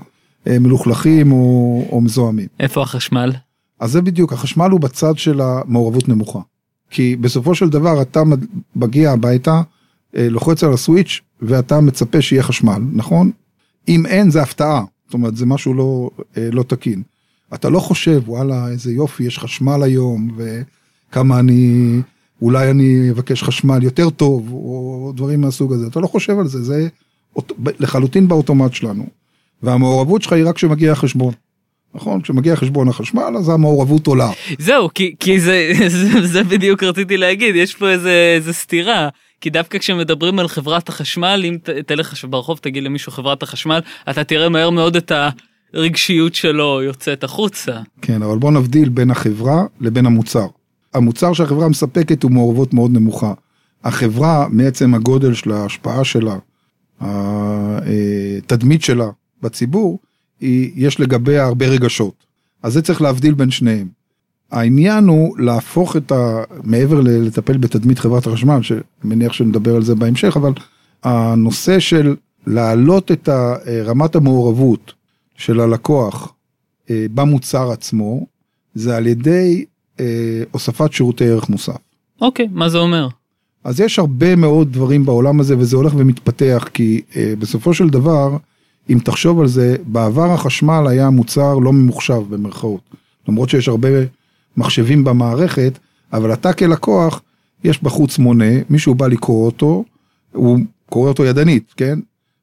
[0.47, 2.47] אה, מלוכלכים או, או מזוהמים.
[2.59, 3.31] איפה החשמל?
[3.79, 6.39] אז זה בדיוק, החשמל הוא בצד של המעורבות נמוכה.
[6.89, 8.23] כי בסופו של דבר אתה
[8.75, 9.61] מגיע הביתה,
[10.17, 13.31] אה, לוחץ על הסוויץ' ואתה מצפה שיהיה חשמל, נכון?
[13.87, 17.03] אם אין זה הפתעה, זאת אומרת זה משהו לא, אה, לא תקין.
[17.53, 22.01] אתה לא חושב וואלה איזה יופי יש חשמל היום וכמה אני
[22.41, 26.63] אולי אני אבקש חשמל יותר טוב או דברים מהסוג הזה אתה לא חושב על זה
[26.63, 26.87] זה
[27.79, 29.05] לחלוטין באוטומט שלנו.
[29.63, 31.33] והמעורבות שלך היא רק כשמגיע החשבון.
[31.93, 32.21] נכון?
[32.21, 34.29] כשמגיע חשבון החשמל אז המעורבות עולה.
[34.59, 39.09] זהו כי, כי זה, זה, זה בדיוק רציתי להגיד יש פה איזה, איזה סתירה
[39.41, 44.23] כי דווקא כשמדברים על חברת החשמל, אם תלך עכשיו ברחוב תגיד למישהו חברת החשמל, אתה
[44.23, 45.11] תראה מהר מאוד את
[45.73, 47.73] הרגשיות שלו יוצאת החוצה.
[48.01, 50.47] כן, אבל בוא נבדיל בין החברה לבין המוצר.
[50.95, 53.33] המוצר שהחברה מספקת הוא מעורבות מאוד נמוכה.
[53.83, 56.35] החברה, מעצם הגודל של ההשפעה שלה,
[57.01, 59.09] התדמית שלה
[59.41, 59.99] בציבור,
[60.39, 62.25] היא, יש לגביה הרבה רגשות.
[62.63, 63.87] אז זה צריך להבדיל בין שניהם.
[64.51, 66.43] העניין הוא להפוך את ה...
[66.63, 70.53] מעבר לטפל בתדמית חברת החשמל, שמניח שנדבר על זה בהמשך, אבל
[71.03, 72.15] הנושא של
[72.47, 73.29] להעלות את
[73.85, 74.93] רמת המעורבות
[75.35, 76.33] של הלקוח
[76.89, 78.25] אה, במוצר עצמו,
[78.75, 79.65] זה על ידי
[79.99, 81.77] אה, הוספת שירותי ערך מוסף.
[82.21, 83.07] אוקיי, מה זה אומר?
[83.63, 88.37] אז יש הרבה מאוד דברים בעולם הזה וזה הולך ומתפתח כי אה, בסופו של דבר,
[88.89, 92.81] אם תחשוב על זה, בעבר החשמל היה מוצר לא ממוחשב במרכאות.
[93.27, 93.89] למרות שיש הרבה
[94.57, 95.79] מחשבים במערכת,
[96.13, 97.21] אבל אתה כלקוח,
[97.63, 99.83] יש בחוץ מונה, מישהו בא לקרוא אותו,
[100.31, 101.99] הוא קורא אותו ידנית, כן?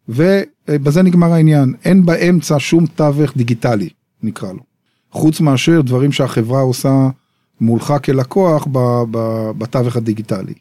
[0.09, 3.89] ובזה נגמר העניין, אין באמצע שום תווך דיגיטלי,
[4.23, 4.61] נקרא לו.
[5.13, 7.09] חוץ מאשר דברים שהחברה עושה
[7.63, 8.67] מולך כלקוח
[9.59, 10.55] בתווך הדיגיטלי.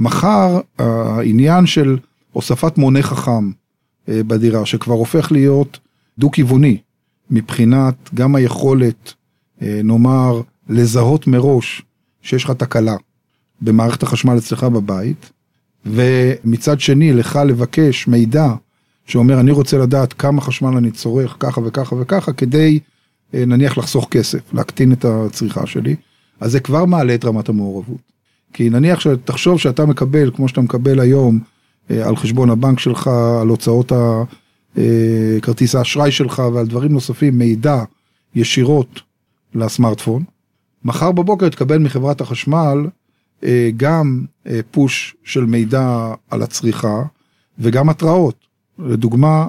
[0.00, 1.98] מחר העניין של
[2.32, 3.50] הוספת מונה חכם
[4.08, 5.78] אה, בדירה, שכבר הופך להיות
[6.18, 6.78] דו-כיווני,
[7.30, 9.14] מבחינת גם היכולת,
[9.62, 11.82] אה, נאמר, לזהות מראש
[12.22, 12.96] שיש לך תקלה
[13.60, 15.30] במערכת החשמל אצלך בבית,
[15.86, 18.48] ומצד שני לך לבקש מידע
[19.06, 22.78] שאומר אני רוצה לדעת כמה חשמל אני צורך ככה וככה וככה כדי
[23.34, 25.96] אה, נניח לחסוך כסף, להקטין את הצריכה שלי,
[26.44, 28.00] אז זה כבר מעלה את רמת המעורבות.
[28.52, 31.40] כי נניח שתחשוב שאתה מקבל, כמו שאתה מקבל היום,
[31.90, 34.22] אה, על חשבון הבנק שלך, על הוצאות אה,
[35.42, 37.84] כרטיס האשראי שלך ועל דברים נוספים, מידע
[38.34, 39.00] ישירות
[39.54, 40.24] לסמארטפון.
[40.84, 42.86] מחר בבוקר תקבל מחברת החשמל
[43.76, 44.24] גם
[44.70, 47.02] פוש של מידע על הצריכה
[47.58, 48.36] וגם התראות.
[48.78, 49.46] לדוגמה,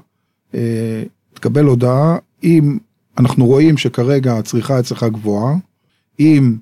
[1.34, 2.77] תקבל הודעה אם
[3.17, 5.55] אנחנו רואים שכרגע הצריכה אצלך גבוהה,
[6.19, 6.55] אם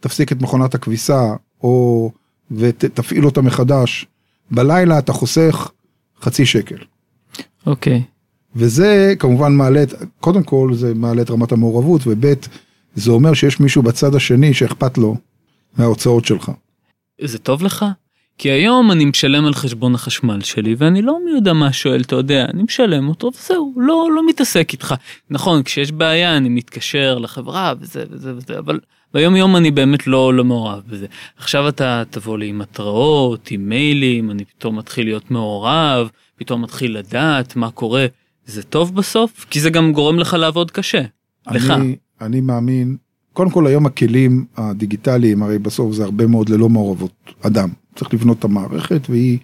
[0.00, 2.10] תפסיק את מכונת הכביסה או
[2.50, 4.06] ותפעיל אותה מחדש,
[4.50, 5.70] בלילה אתה חוסך
[6.22, 6.78] חצי שקל.
[7.66, 7.98] אוקיי.
[7.98, 8.18] Okay.
[8.56, 12.34] וזה כמובן מעלה, את, קודם כל זה מעלה את רמת המעורבות, וב'
[12.94, 15.16] זה אומר שיש מישהו בצד השני שאכפת לו
[15.76, 16.52] מההוצאות שלך.
[17.24, 17.84] זה טוב לך?
[18.38, 22.16] כי היום אני משלם על חשבון החשמל שלי ואני לא מי יודע מה שואל אתה
[22.16, 24.94] יודע אני משלם אותו וזהו לא לא מתעסק איתך
[25.30, 28.80] נכון כשיש בעיה אני מתקשר לחברה וזה וזה וזה אבל
[29.14, 33.68] ביום יום אני באמת לא לא מעורב בזה עכשיו אתה תבוא לי עם התראות עם
[33.68, 38.06] מיילים אני פתאום מתחיל להיות מעורב פתאום מתחיל לדעת מה קורה
[38.46, 41.02] זה טוב בסוף כי זה גם גורם לך לעבוד קשה.
[41.48, 41.72] אני, לך.
[42.20, 42.96] אני מאמין
[43.32, 47.68] קודם כל היום הכלים הדיגיטליים הרי בסוף זה הרבה מאוד ללא מעורבות אדם.
[47.94, 49.38] צריך לבנות את המערכת והיא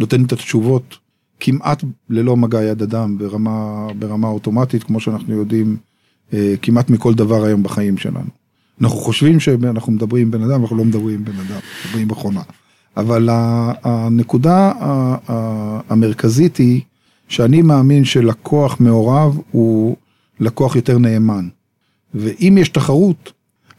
[0.00, 0.98] נותנת את התשובות
[1.40, 5.76] כמעט ללא מגע יד אדם ברמה, ברמה אוטומטית כמו שאנחנו יודעים
[6.32, 8.37] אה, כמעט מכל דבר היום בחיים שלנו.
[8.80, 12.42] אנחנו חושבים שאנחנו מדברים עם בן אדם אנחנו לא מדברים עם בן אדם, מדברים מכונה.
[12.96, 13.28] אבל
[13.84, 14.72] הנקודה
[15.88, 16.80] המרכזית היא
[17.28, 19.96] שאני מאמין שלקוח מעורב הוא
[20.40, 21.48] לקוח יותר נאמן.
[22.14, 23.32] ואם יש תחרות,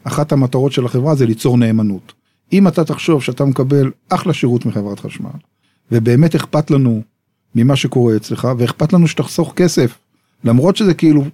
[0.04, 2.12] אחת המטרות של החברה זה ליצור נאמנות.
[2.52, 5.30] אם אתה תחשוב שאתה מקבל אחלה שירות מחברת חשמל,
[5.92, 7.02] ובאמת אכפת לנו
[7.54, 9.98] ממה שקורה אצלך, ואכפת לנו שתחסוך כסף,
[10.44, 11.24] למרות שזה כאילו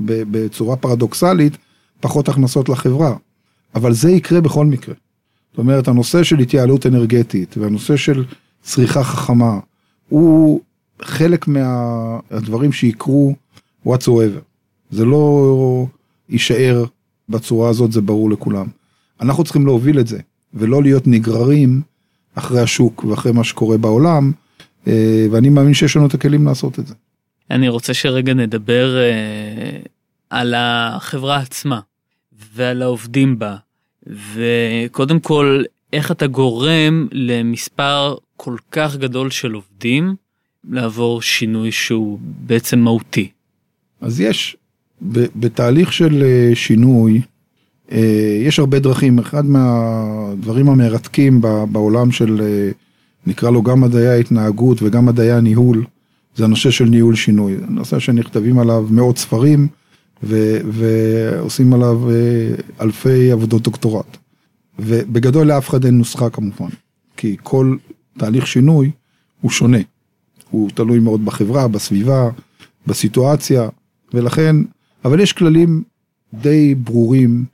[0.00, 1.56] בצורה פרדוקסלית,
[2.00, 3.16] פחות הכנסות לחברה,
[3.74, 4.94] אבל זה יקרה בכל מקרה.
[5.50, 8.24] זאת אומרת, הנושא של התייעלות אנרגטית והנושא של
[8.62, 9.58] צריכה חכמה,
[10.08, 10.60] הוא
[11.02, 13.34] חלק מהדברים שיקרו
[13.86, 14.40] whatsoever.
[14.90, 15.86] זה לא
[16.28, 16.84] יישאר
[17.28, 18.66] בצורה הזאת, זה ברור לכולם.
[19.20, 20.18] אנחנו צריכים להוביל את זה.
[20.56, 21.80] ולא להיות נגררים
[22.34, 24.32] אחרי השוק ואחרי מה שקורה בעולם,
[24.86, 26.94] אה, ואני מאמין שיש לנו את הכלים לעשות את זה.
[27.50, 29.78] אני רוצה שרגע נדבר אה,
[30.30, 31.80] על החברה עצמה
[32.54, 33.56] ועל העובדים בה,
[34.06, 35.62] וקודם כל,
[35.92, 40.14] איך אתה גורם למספר כל כך גדול של עובדים
[40.70, 43.30] לעבור שינוי שהוא בעצם מהותי.
[44.00, 44.56] אז יש,
[45.36, 47.20] בתהליך של אה, שינוי,
[47.92, 51.40] אה, יש הרבה דרכים, אחד מהדברים המרתקים
[51.72, 52.70] בעולם של, אה,
[53.26, 55.84] נקרא לו גם מדעי ההתנהגות וגם מדעי הניהול,
[56.36, 57.56] זה הנושא של ניהול שינוי.
[57.68, 59.68] נושא שנכתבים עליו מאות ספרים
[60.22, 64.16] ו, ועושים עליו אה, אלפי עבודות דוקטורט.
[64.78, 66.68] ובגדול לאף אחד אין נוסחה כמובן,
[67.16, 67.76] כי כל
[68.18, 68.90] תהליך שינוי
[69.40, 69.78] הוא שונה.
[70.50, 72.30] הוא תלוי מאוד בחברה, בסביבה,
[72.86, 73.68] בסיטואציה,
[74.14, 74.56] ולכן,
[75.04, 75.82] אבל יש כללים
[76.34, 77.44] די ברורים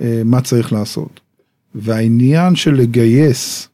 [0.00, 1.20] אה, מה צריך לעשות.
[1.74, 3.68] והעניין של לגייס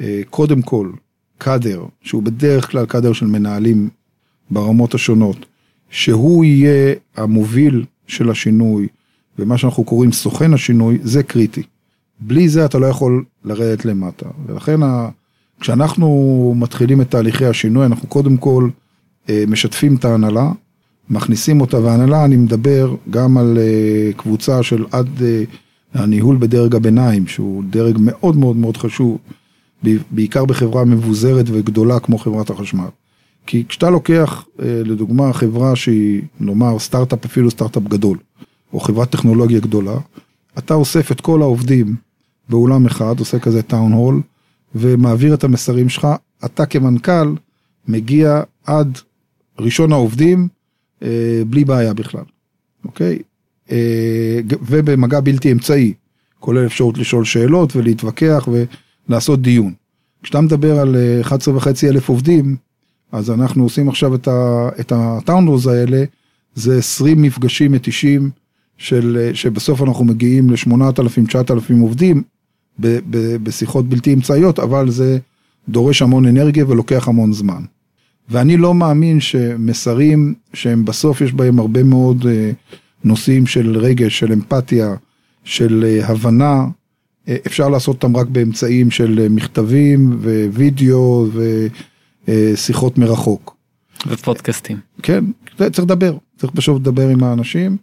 [0.00, 0.90] אה, קודם כל
[1.38, 3.88] קאדר, שהוא בדרך כלל קאדר של מנהלים
[4.50, 5.46] ברמות השונות,
[5.96, 8.88] שהוא יהיה המוביל של השינוי
[9.38, 11.62] ומה שאנחנו קוראים סוכן השינוי, זה קריטי.
[12.20, 14.26] בלי זה אתה לא יכול לרדת למטה.
[14.46, 15.08] ולכן ה...
[15.60, 18.68] כשאנחנו מתחילים את תהליכי השינוי, אנחנו קודם כל
[19.28, 20.52] אה, משתפים את ההנהלה,
[21.10, 27.26] מכניסים אותה, והנהלה, אני מדבר גם על uh, קבוצה של עד uh, הניהול בדרג הביניים,
[27.26, 29.18] שהוא דרג מאוד מאוד מאוד חשוב,
[30.10, 32.88] בעיקר בחברה מבוזרת וגדולה כמו חברת החשמל.
[33.46, 38.18] כי כשאתה לוקח, uh, לדוגמה, חברה שהיא, נאמר, סטארט-אפ, אפילו סטארט-אפ גדול,
[38.72, 39.96] או חברת טכנולוגיה גדולה,
[40.58, 41.96] אתה אוסף את כל העובדים
[42.48, 44.20] באולם אחד, עושה כזה טאון הול,
[44.74, 46.08] ומעביר את המסרים שלך,
[46.44, 47.34] אתה כמנכ"ל
[47.88, 48.98] מגיע עד
[49.58, 50.48] ראשון העובדים,
[51.02, 52.24] אה, בלי בעיה בכלל,
[52.84, 53.18] אוקיי?
[53.70, 55.94] אה, ובמגע בלתי אמצעי,
[56.40, 58.48] כולל אפשרות לשאול שאלות ולהתווכח
[59.08, 59.72] ולעשות דיון.
[60.22, 62.56] כשאתה מדבר על 11 וחצי אלף עובדים,
[63.12, 64.14] אז אנחנו עושים עכשיו
[64.80, 66.04] את הטאונרוז האלה,
[66.54, 68.30] זה 20 מפגשים מתישים
[68.78, 72.22] של, שבסוף אנחנו מגיעים ל-8,000-9,000 עובדים
[72.80, 75.18] ב, ב, בשיחות בלתי אמצעיות, אבל זה
[75.68, 77.62] דורש המון אנרגיה ולוקח המון זמן.
[78.28, 82.50] ואני לא מאמין שמסרים שהם בסוף יש בהם הרבה מאוד אה,
[83.04, 84.94] נושאים של רגש, של אמפתיה,
[85.44, 86.66] של אה, הבנה,
[87.28, 90.18] אה, אפשר לעשות אותם רק באמצעים של מכתבים
[90.52, 91.26] ווידאו
[92.28, 93.56] ושיחות מרחוק.
[94.06, 94.78] ופודקאסטים.
[95.02, 95.24] כן,
[95.56, 97.76] צריך לדבר, צריך פשוט לדבר עם האנשים,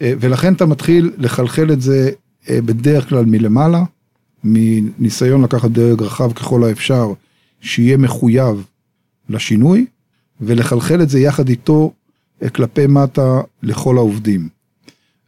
[0.00, 2.10] ולכן אתה מתחיל לחלחל את זה
[2.50, 3.84] בדרך כלל מלמעלה,
[4.44, 7.12] מניסיון לקחת דרג רחב ככל האפשר,
[7.60, 8.64] שיהיה מחויב
[9.28, 9.86] לשינוי,
[10.40, 11.92] ולחלחל את זה יחד איתו
[12.42, 14.48] אה, כלפי מטה לכל העובדים.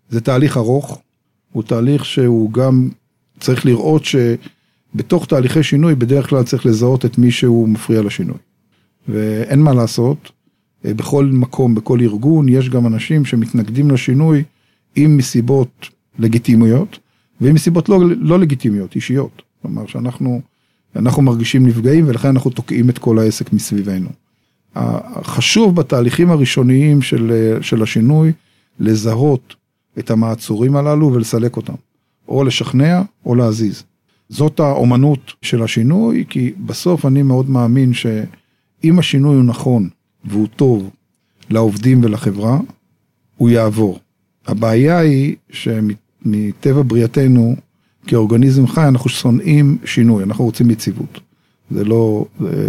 [0.09, 1.01] זה תהליך ארוך,
[1.53, 2.89] הוא תהליך שהוא גם
[3.41, 8.37] צריך לראות שבתוך תהליכי שינוי בדרך כלל צריך לזהות את מי שהוא מפריע לשינוי.
[9.09, 10.33] ואין מה לעשות,
[10.85, 14.45] אה, בכל מקום, בכל ארגון, יש גם אנשים שמתנגדים לשינוי
[14.97, 15.89] עם מסיבות
[16.19, 16.99] לגיטימיות,
[17.41, 19.43] ועם מסיבות לא, לא לגיטימיות, אישיות.
[19.63, 20.41] כלומר שאנחנו
[20.97, 24.09] אנחנו מרגישים נפגעים ולכן אנחנו תוקעים את כל העסק מסביבנו.
[25.23, 28.33] חשוב בתהליכים הראשוניים של, של השינוי
[28.79, 29.55] לזהות
[29.99, 31.75] את המעצורים הללו ולסלק אותם,
[32.29, 33.83] או לשכנע או להזיז.
[34.29, 37.93] זאת האומנות של השינוי, כי בסוף אני מאוד מאמין
[38.85, 39.89] שאם השינוי הוא נכון
[40.25, 40.91] והוא טוב
[41.51, 42.59] לעובדים ולחברה,
[43.37, 43.99] הוא יעבור.
[44.47, 47.57] הבעיה היא שמטבע בריאתנו
[48.07, 51.21] כאורגניזם חי אנחנו שונאים שינוי, אנחנו רוצים יציבות.
[51.71, 52.27] זה לא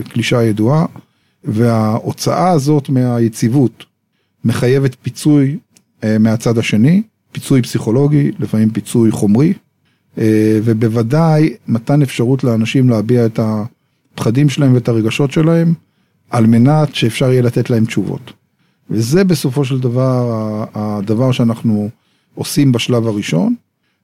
[0.10, 0.86] קלישה ידועה,
[1.44, 3.86] וההוצאה הזאת מהיציבות
[4.46, 5.58] מחייבת פיצוי
[6.04, 7.02] אה, מהצד השני,
[7.32, 9.54] פיצוי פסיכולוגי, לפעמים פיצוי חומרי,
[10.18, 15.74] אה, ובוודאי מתן אפשרות לאנשים להביע את הפחדים שלהם ואת הרגשות שלהם,
[16.30, 18.34] על מנת שאפשר יהיה לתת להם תשובות.
[18.90, 21.90] וזה בסופו של דבר הדבר שאנחנו
[22.36, 23.56] עושים בשלב הראשון.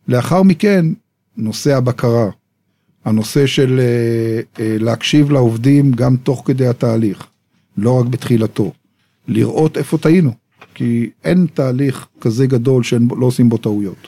[0.07, 0.85] לאחר מכן
[1.37, 2.29] נושא הבקרה,
[3.05, 7.27] הנושא של אה, אה, להקשיב לעובדים גם תוך כדי התהליך,
[7.77, 8.71] לא רק בתחילתו,
[9.27, 10.31] לראות איפה טעינו,
[10.73, 14.07] כי אין תהליך כזה גדול שלא עושים בו טעויות.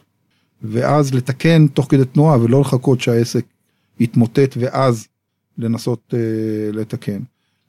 [0.61, 3.45] ואז לתקן תוך כדי תנועה ולא לחכות שהעסק
[3.99, 5.07] יתמוטט ואז
[5.57, 6.19] לנסות אה,
[6.73, 7.19] לתקן.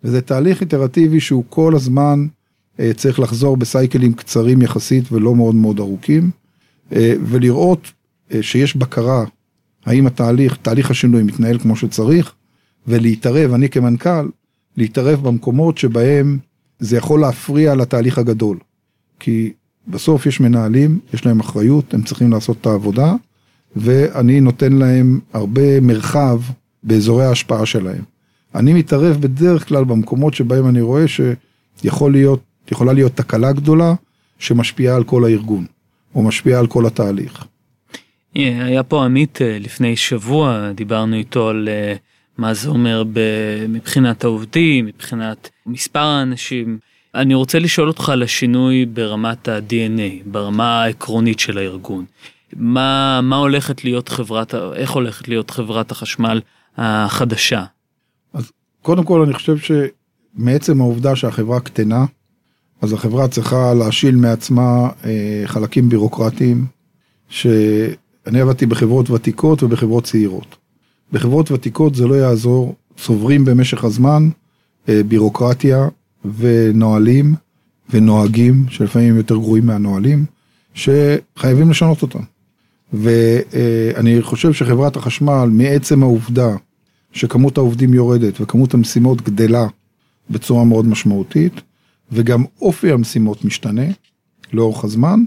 [0.05, 2.27] וזה תהליך איטרטיבי שהוא כל הזמן
[2.81, 6.31] אה, צריך לחזור בסייקלים קצרים יחסית ולא מאוד מאוד ארוכים,
[6.93, 7.93] אה, ולראות
[8.33, 9.25] אה, שיש בקרה
[9.87, 12.33] האם התהליך, תהליך השינוי מתנהל כמו שצריך,
[12.87, 14.29] ולהתערב, אני כמנכ"ל,
[14.77, 16.39] להתערב במקומות שבהם
[16.79, 18.59] זה יכול להפריע לתהליך הגדול.
[19.21, 19.53] כי
[19.89, 23.15] בסוף יש מנהלים, יש להם אחריות, הם צריכים לעשות את העבודה,
[23.77, 26.41] ואני נותן להם הרבה מרחב
[26.83, 28.14] באזורי ההשפעה שלהם.
[28.55, 32.41] אני מתערב בדרך כלל במקומות שבהם אני רואה שיכול להיות,
[32.71, 33.95] יכולה להיות תקלה גדולה
[34.39, 35.67] שמשפיעה על כל הארגון,
[36.15, 37.45] או משפיעה על כל התהליך.
[38.35, 41.95] היה פה עמית אה, לפני שבוע, דיברנו איתו על אה,
[42.39, 43.05] מה זה אומר
[43.69, 46.79] מבחינת העובדים, מבחינת מספר האנשים.
[47.15, 52.05] אני רוצה לשאול אותך על השינוי ברמת ה-DNA, ברמה העקרונית של הארגון.
[52.57, 56.41] מה, מה הולכת להיות חברת, איך הולכת להיות חברת החשמל
[56.77, 57.65] החדשה?
[58.85, 62.05] קודם כל אני חושב שמעצם העובדה שהחברה קטנה,
[62.83, 66.65] אז החברה צריכה להשיל מעצמה אה, חלקים בירוקרטיים,
[67.29, 67.47] ש...
[68.27, 70.57] אני עבדתי בחברות ותיקות ובחברות צעירות.
[71.13, 74.29] בחברות ותיקות זה לא יעזור, צוברים במשך הזמן
[74.89, 75.89] אה, בירוקרטיה
[76.39, 77.35] ונהלים
[77.91, 80.25] ונוהגים, שלפעמים יותר גרועים מהנהלים,
[80.75, 82.23] שחייבים לשנות אותם.
[82.93, 86.57] ואני חושב שחברת החשמל, מעצם העובדה
[87.15, 89.67] שכמות העובדים יורדת וכמות המשימות גדלה
[90.31, 91.53] בצורה מאוד משמעותית,
[92.13, 93.87] וגם אופי המשימות משתנה
[94.53, 95.25] לאורך הזמן,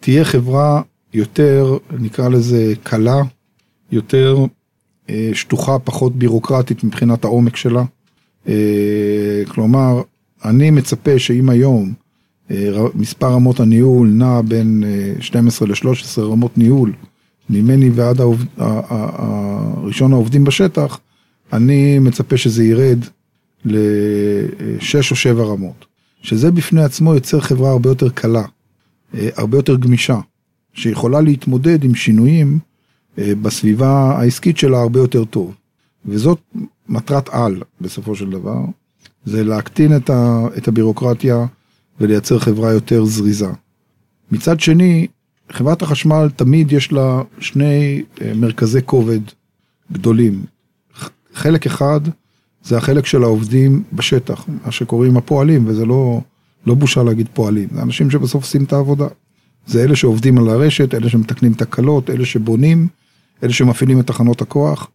[0.00, 0.82] תהיה חברה
[1.14, 3.22] יותר, נקרא לזה, קלה,
[3.92, 4.36] יותר
[5.10, 7.84] אה, שטוחה, פחות בירוקרטית מבחינת העומק שלה.
[8.48, 10.02] אה, כלומר,
[10.44, 11.92] אני מצפה שאם היום
[12.50, 14.84] אה, מספר רמות הניהול נע בין
[15.20, 16.92] 12 ל-13 רמות ניהול,
[17.50, 18.46] ממני ועד העובד,
[19.82, 21.00] ראשון העובדים בשטח,
[21.52, 22.98] אני מצפה שזה ירד
[23.64, 25.86] לשש או שבע רמות,
[26.22, 28.44] שזה בפני עצמו יוצר חברה הרבה יותר קלה,
[29.14, 30.20] הרבה יותר גמישה.
[30.78, 32.58] שיכולה להתמודד עם שינויים
[33.18, 35.54] אה, בסביבה העסקית שלה הרבה יותר טוב.
[36.06, 36.40] וזאת
[36.88, 38.60] מטרת על בסופו של דבר,
[39.24, 41.46] זה להקטין את, ה, את הבירוקרטיה
[42.00, 43.50] ולייצר חברה יותר זריזה.
[44.32, 45.06] מצד שני,
[45.52, 49.20] חברת החשמל תמיד יש לה שני אה, מרכזי כובד
[49.92, 50.44] גדולים.
[51.38, 52.00] חלק אחד
[52.64, 56.20] זה החלק של העובדים בשטח, מה שקוראים הפועלים, וזה לא,
[56.66, 59.06] לא בושה להגיד פועלים, זה אנשים שבסוף עושים את העבודה.
[59.66, 62.88] זה אלה שעובדים על הרשת, אלה שמתקנים תקלות, אלה שבונים,
[63.42, 64.90] אלה שמפעילים את תחנות הכוח,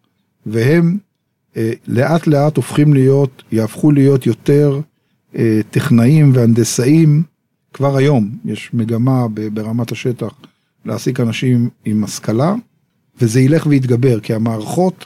[0.46, 0.98] והם
[1.58, 4.80] אה, לאט לאט הופכים להיות, יהפכו להיות יותר
[5.36, 7.24] אה, טכנאים והנדסאים.
[7.74, 10.34] כבר היום יש מגמה ברמת השטח
[10.86, 12.56] להעסיק אנשים עם השכלה,
[13.22, 15.06] וזה ילך ויתגבר, כי המערכות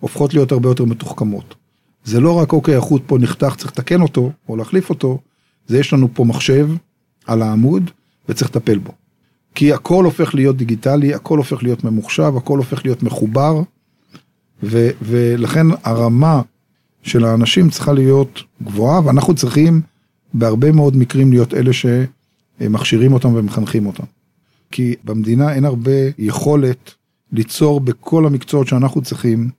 [0.00, 1.54] הופכות להיות הרבה יותר מתוחכמות.
[2.04, 5.18] זה לא רק אוקיי, החוט פה נחתך, צריך לתקן אותו, או להחליף אותו,
[5.66, 6.68] זה יש לנו פה מחשב
[7.26, 7.90] על העמוד,
[8.28, 8.92] וצריך לטפל בו.
[9.54, 13.62] כי הכל הופך להיות דיגיטלי, הכל הופך להיות ממוחשב, הכל הופך להיות מחובר,
[14.62, 16.42] ו, ולכן הרמה
[17.02, 19.80] של האנשים צריכה להיות גבוהה, ואנחנו צריכים
[20.34, 24.04] בהרבה מאוד מקרים להיות אלה שמכשירים אותם ומחנכים אותם.
[24.70, 26.94] כי במדינה אין הרבה יכולת
[27.32, 29.50] ליצור בכל המקצועות שאנחנו צריכים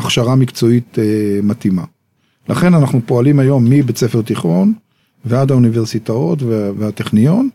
[0.00, 1.04] הכשרה מקצועית אה,
[1.42, 1.84] מתאימה.
[2.48, 4.72] לכן אנחנו פועלים היום מבית ספר תיכון
[5.24, 7.48] ועד האוניברסיטאות וה, והטכניון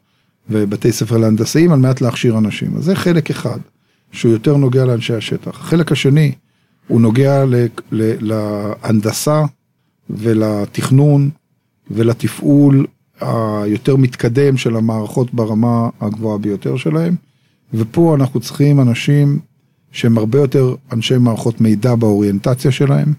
[0.50, 2.78] ובתי ספר להנדסאים על מנת להכשיר אנשים.
[2.78, 3.60] אז זה חלק אחד
[4.12, 5.60] שהוא יותר נוגע לאנשי השטח.
[5.60, 6.32] החלק השני
[6.88, 7.56] הוא נוגע ל,
[7.92, 9.44] ל, להנדסה
[10.10, 11.30] ולתכנון
[11.92, 12.86] ולתפעול
[13.22, 17.16] היותר מתקדם של המערכות ברמה הגבוהה ביותר שלהם.
[17.74, 19.40] ופה אנחנו צריכים אנשים
[19.92, 23.14] שהם הרבה יותר אנשי מערכות מידע באוריינטציה שלהם,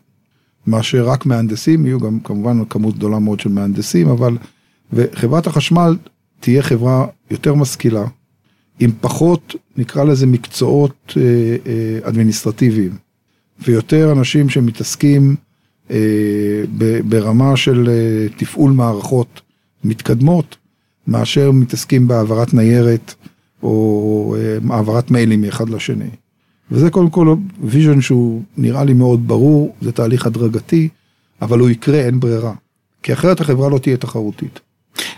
[0.67, 4.37] מאשר רק מהנדסים, יהיו גם כמובן כמות גדולה מאוד של מהנדסים, אבל,
[4.93, 5.97] וחברת החשמל
[6.41, 8.05] תהיה חברה יותר משכילה,
[8.81, 11.23] עם פחות, נקרא לזה מקצועות אה,
[11.67, 12.93] אה, אדמיניסטרטיביים,
[13.63, 15.37] ויותר אנשים שמתעסקים
[15.91, 19.41] אה, ב, ברמה של אה, תפעול מערכות
[19.85, 20.57] מתקדמות,
[21.07, 23.15] מאשר מתעסקים בהעברת ניירת
[23.63, 26.11] או אה, העברת מיילים מאחד לשני.
[26.71, 30.89] וזה קודם כל vision שהוא נראה לי מאוד ברור, זה תהליך הדרגתי,
[31.43, 32.55] אבל הוא יקרה, אין ברירה.
[33.03, 34.61] כי אחרת החברה לא תהיה תחרותית.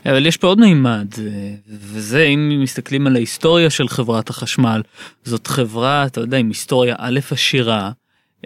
[0.06, 4.82] אבל יש פה עוד מימד, אה, וזה אם מסתכלים על ההיסטוריה של חברת החשמל,
[5.24, 7.90] זאת חברה, אתה יודע, עם היסטוריה א' עשירה,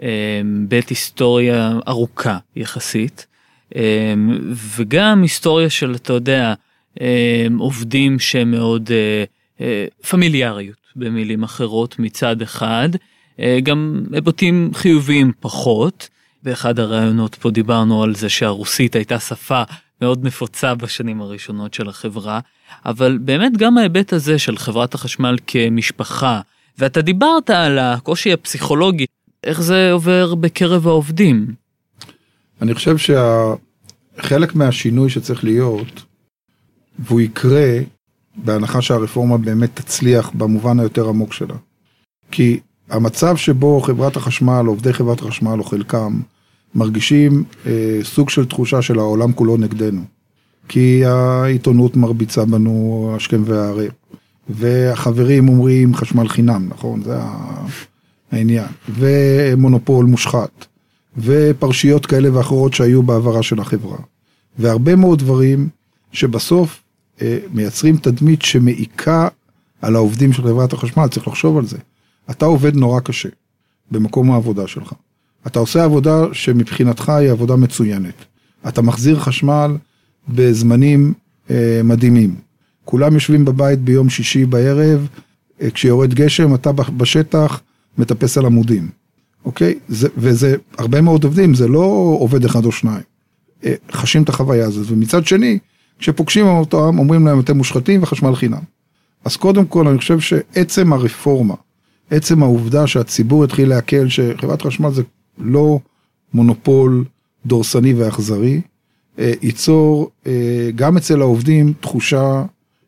[0.03, 3.25] אה, ב' היסטוריה ארוכה יחסית,
[3.75, 4.13] אה,
[4.75, 6.53] וגם היסטוריה של, אתה יודע,
[7.59, 8.91] עובדים שהם מאוד
[10.09, 12.89] פמיליאריות, במילים אחרות, מצד אחד,
[13.63, 16.09] גם היבטים חיוביים פחות.
[16.43, 19.63] באחד הראיונות פה דיברנו על זה שהרוסית הייתה שפה
[20.01, 22.39] מאוד נפוצה בשנים הראשונות של החברה,
[22.85, 26.41] אבל באמת גם ההיבט הזה של חברת החשמל כמשפחה,
[26.77, 29.05] ואתה דיברת על הקושי הפסיכולוגי,
[29.43, 31.47] איך זה עובר בקרב העובדים.
[32.61, 36.03] אני חושב שחלק מהשינוי שצריך להיות,
[36.99, 37.79] והוא יקרה
[38.35, 41.55] בהנחה שהרפורמה באמת תצליח במובן היותר עמוק שלה.
[42.31, 42.59] כי
[42.89, 46.19] המצב שבו חברת החשמל, עובדי חברת החשמל או חלקם,
[46.75, 50.01] מרגישים אה, סוג של תחושה של העולם כולו נגדנו.
[50.67, 53.91] כי העיתונות מרביצה בנו השכם והערב,
[54.49, 57.01] והחברים אומרים חשמל חינם, נכון?
[57.03, 57.17] זה
[58.31, 58.67] העניין.
[58.89, 60.65] ומונופול מושחת,
[61.17, 63.97] ופרשיות כאלה ואחרות שהיו בעברה של החברה.
[64.59, 65.69] והרבה מאוד דברים
[66.11, 66.82] שבסוף
[67.53, 69.27] מייצרים תדמית שמעיקה
[69.81, 71.77] על העובדים של חברת החשמל, צריך לחשוב על זה.
[72.29, 73.29] אתה עובד נורא קשה
[73.91, 74.93] במקום העבודה שלך.
[75.47, 78.25] אתה עושה עבודה שמבחינתך היא עבודה מצוינת.
[78.67, 79.77] אתה מחזיר חשמל
[80.29, 81.13] בזמנים
[81.49, 82.35] אה, מדהימים.
[82.85, 85.07] כולם יושבים בבית ביום שישי בערב,
[85.61, 87.61] אה, כשיורד גשם, אתה בשטח
[87.97, 88.89] מטפס על עמודים,
[89.45, 89.79] אוקיי?
[89.87, 93.03] זה, וזה הרבה מאוד עובדים, זה לא עובד אחד או שניים.
[93.65, 95.59] אה, חשים את החוויה הזאת, ומצד שני,
[96.03, 98.61] כשפוגשים אותם, אומרים להם אתם מושחתים וחשמל חינם.
[99.25, 101.53] אז קודם כל, אני חושב שעצם הרפורמה,
[102.11, 105.03] עצם העובדה שהציבור התחיל להקל שחברת חשמל זה
[105.37, 105.79] לא
[106.33, 107.05] מונופול
[107.45, 108.61] דורסני ואכזרי,
[109.19, 112.43] אה, ייצור אה, גם אצל העובדים תחושה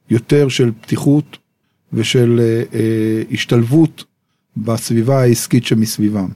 [0.10, 1.38] יותר של פתיחות
[1.94, 2.42] ושל
[2.74, 4.04] אה, השתלבות
[4.58, 6.30] בסביבה העסקית שמסביבם.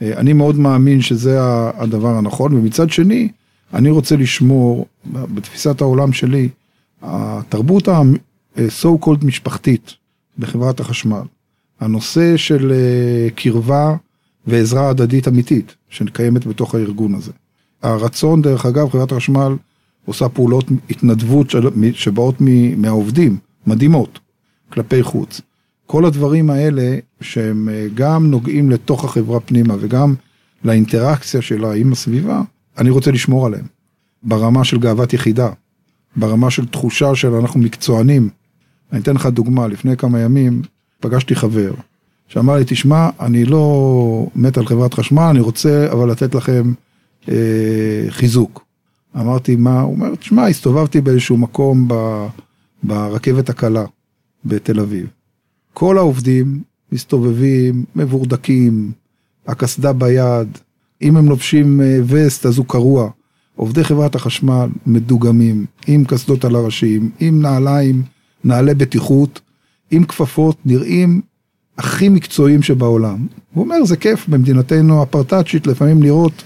[0.00, 1.38] אני מאוד מאמין שזה
[1.76, 3.28] הדבר הנכון, ומצד שני,
[3.74, 6.48] אני רוצה לשמור, בתפיסת העולם שלי,
[7.02, 9.94] התרבות ה-so called משפחתית
[10.38, 11.22] בחברת החשמל,
[11.80, 12.72] הנושא של
[13.34, 13.96] קרבה
[14.46, 17.32] ועזרה הדדית אמיתית שקיימת בתוך הארגון הזה.
[17.82, 19.56] הרצון, דרך אגב, חברת החשמל
[20.04, 21.54] עושה פעולות התנדבות
[21.92, 22.34] שבאות
[22.76, 24.18] מהעובדים, מדהימות,
[24.72, 25.40] כלפי חוץ.
[25.86, 30.14] כל הדברים האלה שהם אה, גם נוגעים לתוך החברה פנימה וגם
[30.64, 32.42] לאינטראקציה שלה עם הסביבה,
[32.78, 33.64] אני רוצה לשמור עליהם.
[34.22, 35.48] ברמה של גאוות יחידה,
[36.16, 38.28] ברמה של תחושה של אנחנו מקצוענים,
[38.92, 40.62] אני אתן לך דוגמה, לפני כמה ימים
[41.00, 41.72] פגשתי חבר,
[42.28, 46.72] שאמר לי, תשמע, אני לא מת על חברת חשמל, אני רוצה אבל לתת לכם
[47.28, 48.64] אה, חיזוק.
[49.16, 49.80] אמרתי, מה?
[49.80, 51.94] הוא אומר, תשמע, הסתובבתי באיזשהו מקום ב,
[52.82, 53.84] ברכבת הקלה
[54.44, 55.06] בתל אביב.
[55.74, 56.62] כל העובדים
[56.92, 58.92] מסתובבים, מבורדקים,
[59.46, 60.58] הקסדה ביד,
[61.04, 63.10] אם הם לובשים אה, וסט אז הוא קרוע.
[63.56, 68.02] עובדי חברת החשמל מדוגמים, עם קסדות על הראשים, עם נעליים,
[68.44, 69.40] נעלי בטיחות,
[69.90, 71.20] עם כפפות, נראים
[71.78, 73.26] הכי מקצועיים שבעולם.
[73.54, 76.44] הוא אומר, זה כיף במדינתנו הפרטאצ'ית לפעמים לראות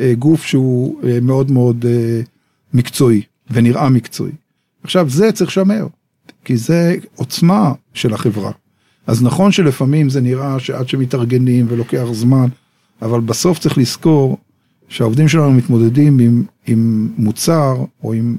[0.00, 2.20] אה, גוף שהוא אה, מאוד מאוד אה,
[2.74, 4.32] מקצועי ונראה מקצועי.
[4.82, 5.86] עכשיו, זה צריך לשמר,
[6.44, 8.52] כי זה עוצמה של החברה.
[9.06, 12.48] אז נכון שלפעמים זה נראה שעד שמתארגנים ולוקח זמן,
[13.02, 14.38] אבל בסוף צריך לזכור
[14.88, 18.36] שהעובדים שלנו מתמודדים עם, עם מוצר או עם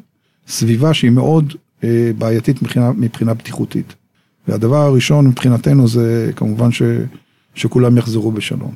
[0.48, 1.54] סביבה שהיא מאוד
[1.84, 3.96] אה, בעייתית מבחינה, מבחינה בטיחותית.
[4.48, 6.82] והדבר הראשון מבחינתנו זה כמובן ש,
[7.56, 8.74] שכולם יחזרו בשלום.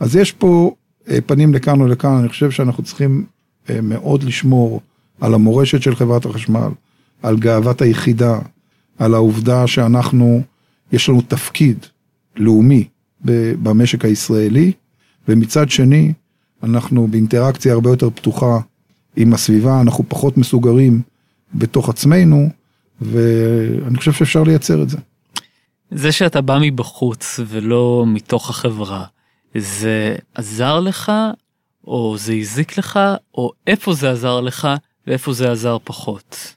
[0.00, 0.74] אז יש פה
[1.10, 3.24] אה, פנים לכאן ולכאן, אני חושב שאנחנו צריכים
[3.70, 4.80] אה, מאוד לשמור
[5.20, 6.68] על המורשת של חברת החשמל,
[7.22, 8.38] על גאוות היחידה,
[8.98, 10.42] על העובדה שאנחנו,
[10.92, 11.78] יש לנו תפקיד
[12.36, 12.88] לאומי
[13.62, 14.72] במשק הישראלי,
[15.28, 16.12] ומצד שני,
[16.62, 18.58] אנחנו באינטראקציה הרבה יותר פתוחה
[19.16, 21.02] עם הסביבה, אנחנו פחות מסוגרים
[21.54, 22.48] בתוך עצמנו,
[23.00, 24.98] ואני חושב שאפשר לייצר את זה.
[25.90, 29.04] זה שאתה בא מבחוץ ולא מתוך החברה,
[29.54, 31.12] זה עזר לך,
[31.86, 33.00] או זה הזיק לך,
[33.34, 34.68] או איפה זה עזר לך,
[35.06, 36.54] ואיפה זה עזר פחות?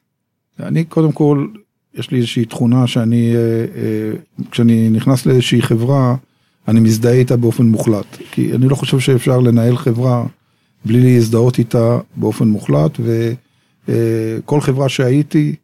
[0.59, 1.47] אני קודם כל,
[1.93, 6.15] יש לי איזושהי תכונה שאני, אה, אה, כשאני נכנס לאיזושהי חברה,
[6.69, 8.17] אני מזדהה איתה באופן מוחלט.
[8.31, 10.25] כי אני לא חושב שאפשר לנהל חברה
[10.85, 15.55] בלי להזדהות איתה באופן מוחלט, וכל אה, חברה שהייתי,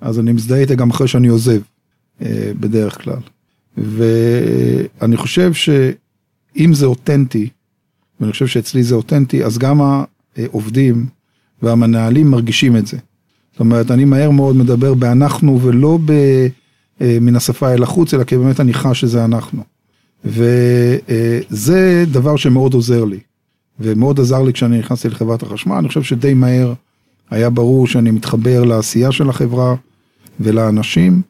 [0.00, 1.60] אז אני מזדהה איתה גם אחרי שאני עוזב,
[2.60, 3.18] בדרך כלל.
[3.76, 7.48] ואני חושב שאם זה אותנטי,
[8.20, 9.80] ואני חושב שאצלי זה אותנטי, אז גם
[10.36, 11.06] העובדים
[11.62, 12.98] והמנהלים מרגישים את זה.
[13.52, 15.98] זאת אומרת, אני מהר מאוד מדבר באנחנו ולא
[17.00, 19.62] אה, מן השפה אל החוץ, אלא כי באמת אני חש שזה אנחנו.
[20.24, 23.20] וזה דבר שמאוד עוזר לי,
[23.80, 26.72] ומאוד עזר לי כשאני נכנסתי לחברת החשמל, אני חושב שדי מהר
[27.30, 29.74] היה ברור שאני מתחבר לעשייה של החברה
[30.40, 31.22] ולאנשים,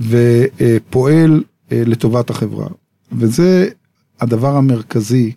[0.00, 2.66] ופועל אה, לטובת החברה.
[3.12, 3.68] וזה
[4.20, 5.32] הדבר המרכזי,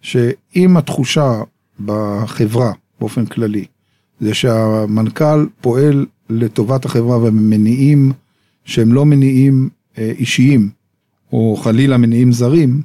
[0.00, 1.42] שאם התחושה
[1.84, 3.64] בחברה באופן כללי,
[4.20, 8.12] זה שהמנכ"ל פועל לטובת החברה ומניעים
[8.64, 9.68] שהם לא מניעים
[9.98, 10.70] אה, אישיים,
[11.32, 12.82] או חלילה מניעים זרים,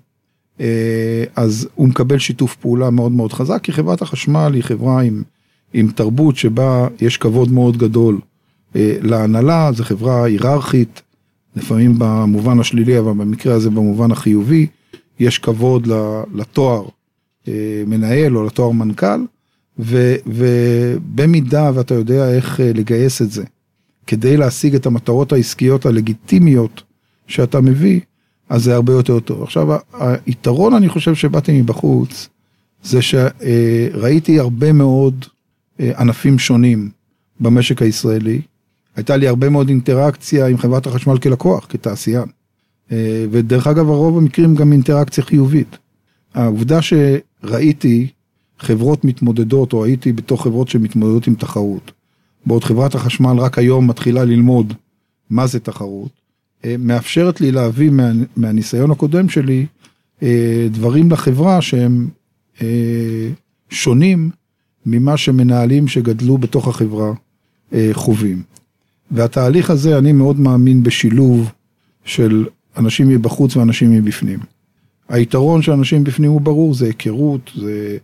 [0.59, 5.23] אה, אז הוא מקבל שיתוף פעולה מאוד מאוד חזק, כי חברת החשמל היא חברה עם,
[5.73, 8.19] עם תרבות שבה יש כבוד מאוד גדול
[8.75, 11.01] אה, להנהלה, זו חברה היררכית,
[11.55, 14.67] לפעמים במובן השלילי, אבל במקרה הזה במובן החיובי,
[15.19, 15.87] יש כבוד
[16.33, 16.85] לתואר
[17.87, 19.25] מנהל או לתואר מנכ"ל.
[19.79, 23.43] ו, ובמידה ואתה יודע איך אה, לגייס את זה,
[24.07, 26.83] כדי להשיג את המטרות העסקיות הלגיטימיות
[27.27, 27.99] שאתה מביא,
[28.51, 29.43] אז זה הרבה יותר טוב.
[29.43, 29.67] עכשיו,
[30.25, 32.29] היתרון אני חושב שבאתי מבחוץ,
[32.83, 35.25] זה שראיתי הרבה מאוד
[35.79, 36.89] אה, ענפים שונים
[37.39, 38.41] במשק הישראלי.
[38.95, 42.25] הייתה לי הרבה מאוד אינטראקציה עם חברת החשמל כלקוח, כתעשיין.
[42.91, 45.77] אה, ודרך אגב, הרוב המקרים גם אינטראקציה חיובית.
[46.33, 48.07] העובדה שראיתי
[48.59, 51.91] חברות מתמודדות, או הייתי בתוך חברות שמתמודדות עם תחרות.
[52.45, 54.73] בעוד חברת החשמל רק היום מתחילה ללמוד
[55.29, 56.20] מה זה תחרות,
[56.79, 59.65] מאפשרת לי להביא מה, מהניסיון הקודם שלי
[60.23, 62.09] אה, דברים לחברה שהם
[62.61, 63.29] אה,
[63.69, 64.29] שונים
[64.85, 67.13] ממה שמנהלים שגדלו בתוך החברה
[67.93, 68.43] חווים.
[69.11, 71.51] והתהליך הזה, אני מאוד מאמין בשילוב
[72.05, 72.45] של
[72.77, 74.39] אנשים מבחוץ ואנשים מבפנים.
[75.09, 77.97] היתרון של אנשים בפנים הוא ברור, זה היכרות, זה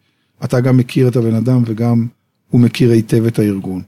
[0.43, 2.07] אתה גם מכיר את הבן אדם וגם
[2.49, 3.81] הוא מכיר היטב את הארגון.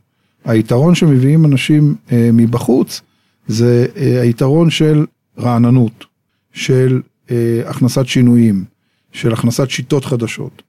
[0.46, 3.02] היתרון שמביאים אנשים אה, מבחוץ
[3.50, 5.06] זה אה, היתרון של
[5.40, 6.06] רעננות,
[6.54, 8.66] של אה, הכנסת שינויים,
[9.12, 10.62] של הכנסת שיטות חדשות,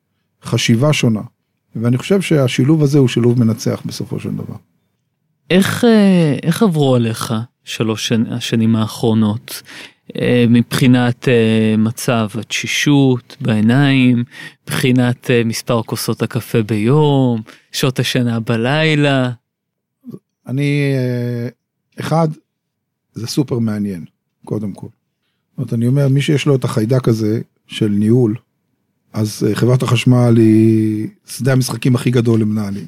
[0.45, 1.20] חשיבה שונה.
[1.76, 4.55] ואני חושב שהשילוב הזה הוא שילוב מנצח בסופו של דבר.
[5.51, 9.62] איך, אה, איך עברו עליך שלוש השנים האחרונות?
[10.49, 11.28] מבחינת
[11.78, 14.24] מצב התשישות בעיניים,
[14.62, 19.31] מבחינת מספר כוסות הקפה ביום, שעות השינה בלילה.
[20.47, 20.93] אני,
[22.01, 22.28] אחד,
[23.15, 24.05] זה סופר מעניין,
[24.45, 24.87] קודם כל.
[24.87, 28.37] זאת אומרת, אני אומר, מי שיש לו את החיידק הזה של ניהול,
[29.13, 32.87] אז חברת החשמל היא שדה המשחקים הכי גדול למנהלים.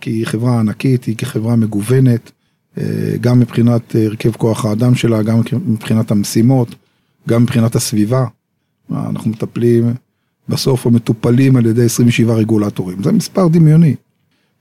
[0.00, 2.30] כי היא חברה ענקית, היא כחברה מגוונת,
[2.78, 6.74] אה, גם מבחינת הרכב כוח האדם שלה, גם מבחינת המשימות,
[7.28, 8.26] גם מבחינת הסביבה.
[8.90, 9.94] אנחנו מטפלים
[10.48, 13.94] בסוף או מטופלים על ידי 27 רגולטורים, זה מספר דמיוני.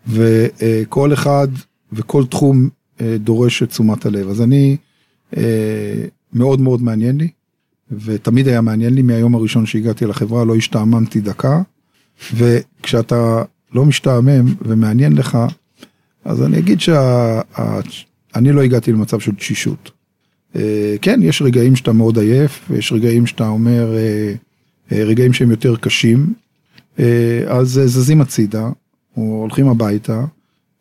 [0.07, 1.47] וכל אחד
[1.93, 2.69] וכל תחום אה,
[3.19, 4.29] דורש את תשומת הלב.
[4.29, 4.77] אז אני,
[5.37, 7.27] אה, מאוד מאוד מעניין לי,
[7.91, 11.61] ותמיד היה מעניין לי מהיום הראשון שהגעתי לחברה, לא השתעממתי דקה,
[12.33, 13.43] וכשאתה
[13.73, 15.37] לא משתעמם ומעניין לך,
[16.25, 19.91] אז אני אגיד שאני לא הגעתי למצב של תשישות.
[20.55, 23.95] אה, כן, יש רגעים שאתה מאוד עייף, יש רגעים שאתה אומר,
[24.91, 26.33] רגעים שהם יותר קשים,
[27.47, 28.69] אז זזים הצידה,
[29.17, 30.25] או הולכים הביתה,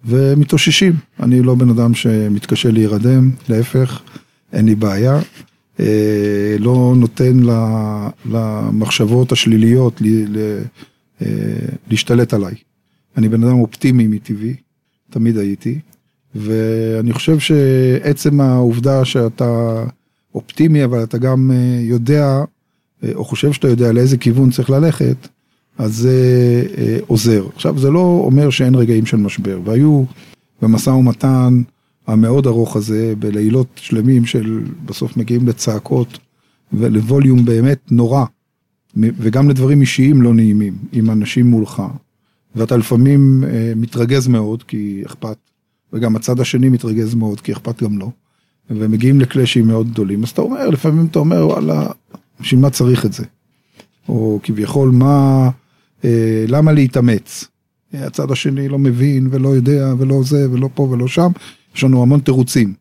[0.04, 0.92] ומתאוששים.
[1.20, 4.00] אני לא בן אדם שמתקשה להירדם, להפך,
[4.52, 5.20] אין לי בעיה.
[5.80, 7.40] אה, לא נותן
[8.24, 10.02] למחשבות השליליות
[11.22, 11.26] אה,
[11.90, 12.54] להשתלט עליי.
[13.16, 14.54] אני בן אדם אופטימי מטבעי,
[15.10, 15.78] תמיד הייתי,
[16.34, 19.84] ואני חושב שעצם העובדה שאתה
[20.34, 22.44] אופטימי, אבל אתה גם אה, יודע,
[23.14, 25.16] או חושב שאתה יודע לאיזה כיוון צריך ללכת,
[25.78, 27.46] אז זה אה, עוזר.
[27.54, 30.04] עכשיו, זה לא אומר שאין רגעים של משבר, והיו
[30.62, 31.62] במשא ומתן
[32.06, 36.18] המאוד ארוך הזה, בלילות שלמים של בסוף מגיעים לצעקות
[36.72, 38.24] ולווליום באמת נורא,
[38.96, 41.82] וגם לדברים אישיים לא נעימים, עם אנשים מולך.
[42.54, 45.36] ואתה לפעמים אה, מתרגז מאוד, כי אכפת,
[45.92, 48.10] וגם הצד השני מתרגז מאוד, כי אכפת גם לו,
[48.70, 51.86] ומגיעים לקלאשים מאוד גדולים, אז אתה אומר, לפעמים אתה אומר, וואלה,
[52.40, 53.24] בשביל מה צריך את זה?
[54.08, 55.50] או כביכול, מה...
[56.04, 57.44] אה, למה להתאמץ?
[57.92, 61.30] הצד השני לא מבין ולא יודע ולא זה ולא פה ולא שם,
[61.76, 62.74] יש לנו המון תירוצים.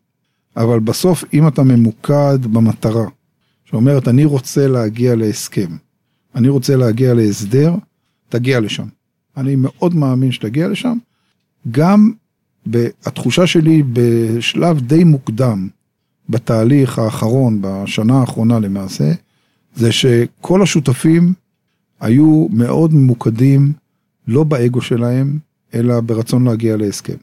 [0.56, 3.06] אבל בסוף אם אתה ממוקד במטרה,
[3.64, 5.76] שאומרת אני רוצה להגיע להסכם,
[6.34, 7.74] אני רוצה להגיע להסדר,
[8.28, 8.86] תגיע לשם.
[9.36, 10.98] אני מאוד מאמין שתגיע לשם.
[11.70, 12.12] גם
[13.06, 15.68] התחושה שלי בשלב די מוקדם
[16.28, 19.12] בתהליך האחרון, בשנה האחרונה למעשה,
[19.74, 21.32] זה שכל השותפים
[22.00, 23.72] היו מאוד ממוקדים
[24.28, 25.38] לא באגו שלהם,
[25.74, 27.16] אלא ברצון להגיע להסכם.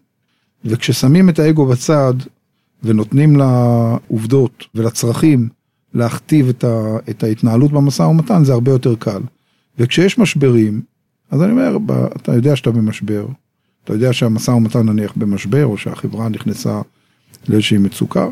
[0.66, 2.14] וכששמים את האגו בצד
[2.84, 5.50] ונותנים לעובדות ולצרכים
[5.94, 9.22] להכתיב את, ה, את ההתנהלות במשא ומתן, זה הרבה יותר קל.
[9.80, 10.82] וכשיש משברים,
[11.32, 11.78] אז אני אומר,
[12.16, 13.26] אתה יודע שאתה במשבר,
[13.84, 16.82] אתה יודע שהמשא ומתן נניח במשבר, או שהחברה נכנסה
[17.50, 18.28] לאיזושהי מצוקה,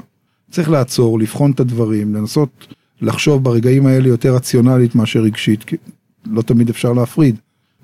[0.51, 2.67] צריך לעצור, לבחון את הדברים, לנסות
[3.01, 5.65] לחשוב ברגעים האלה יותר רציונלית מאשר רגשית,
[6.25, 7.35] לא תמיד אפשר להפריד.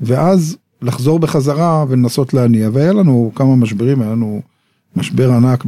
[0.01, 4.41] ואז לחזור בחזרה ולנסות להניע, והיה לנו כמה משברים, היה לנו
[4.95, 5.63] משבר ענק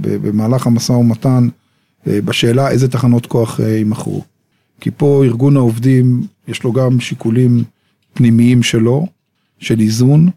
[0.00, 1.48] במהלך המשא ומתן
[2.06, 4.24] אה, בשאלה איזה תחנות כוח אה, יימכרו.
[4.80, 7.64] כי פה ארגון העובדים, יש לו גם שיקולים
[8.14, 9.06] פנימיים שלו,
[9.58, 10.28] של איזון,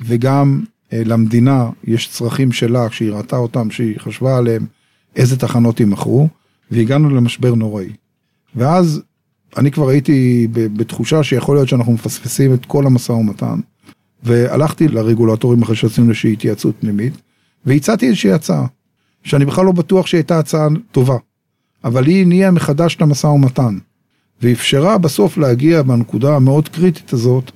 [0.00, 0.62] וגם
[0.92, 4.66] אה, למדינה יש צרכים שלה, כשהיא ראתה אותם, שהיא חשבה עליהם,
[5.16, 6.28] איזה תחנות יימכרו,
[6.70, 7.92] והגענו למשבר נוראי.
[8.54, 9.02] ואז
[9.56, 13.60] אני כבר הייתי בתחושה שיכול להיות שאנחנו מפספסים את כל המשא ומתן,
[14.22, 17.12] והלכתי לרגולטורים אחרי שעשינו איזושהי התייעצות פנימית,
[17.66, 18.66] והצעתי איזושהי הצעה,
[19.22, 21.16] שאני בכלל לא בטוח שהייתה הצעה טובה,
[21.84, 23.78] אבל היא הניעה מחדש את המשא ומתן,
[24.42, 27.50] ואפשרה בסוף להגיע בנקודה המאוד קריטית הזאת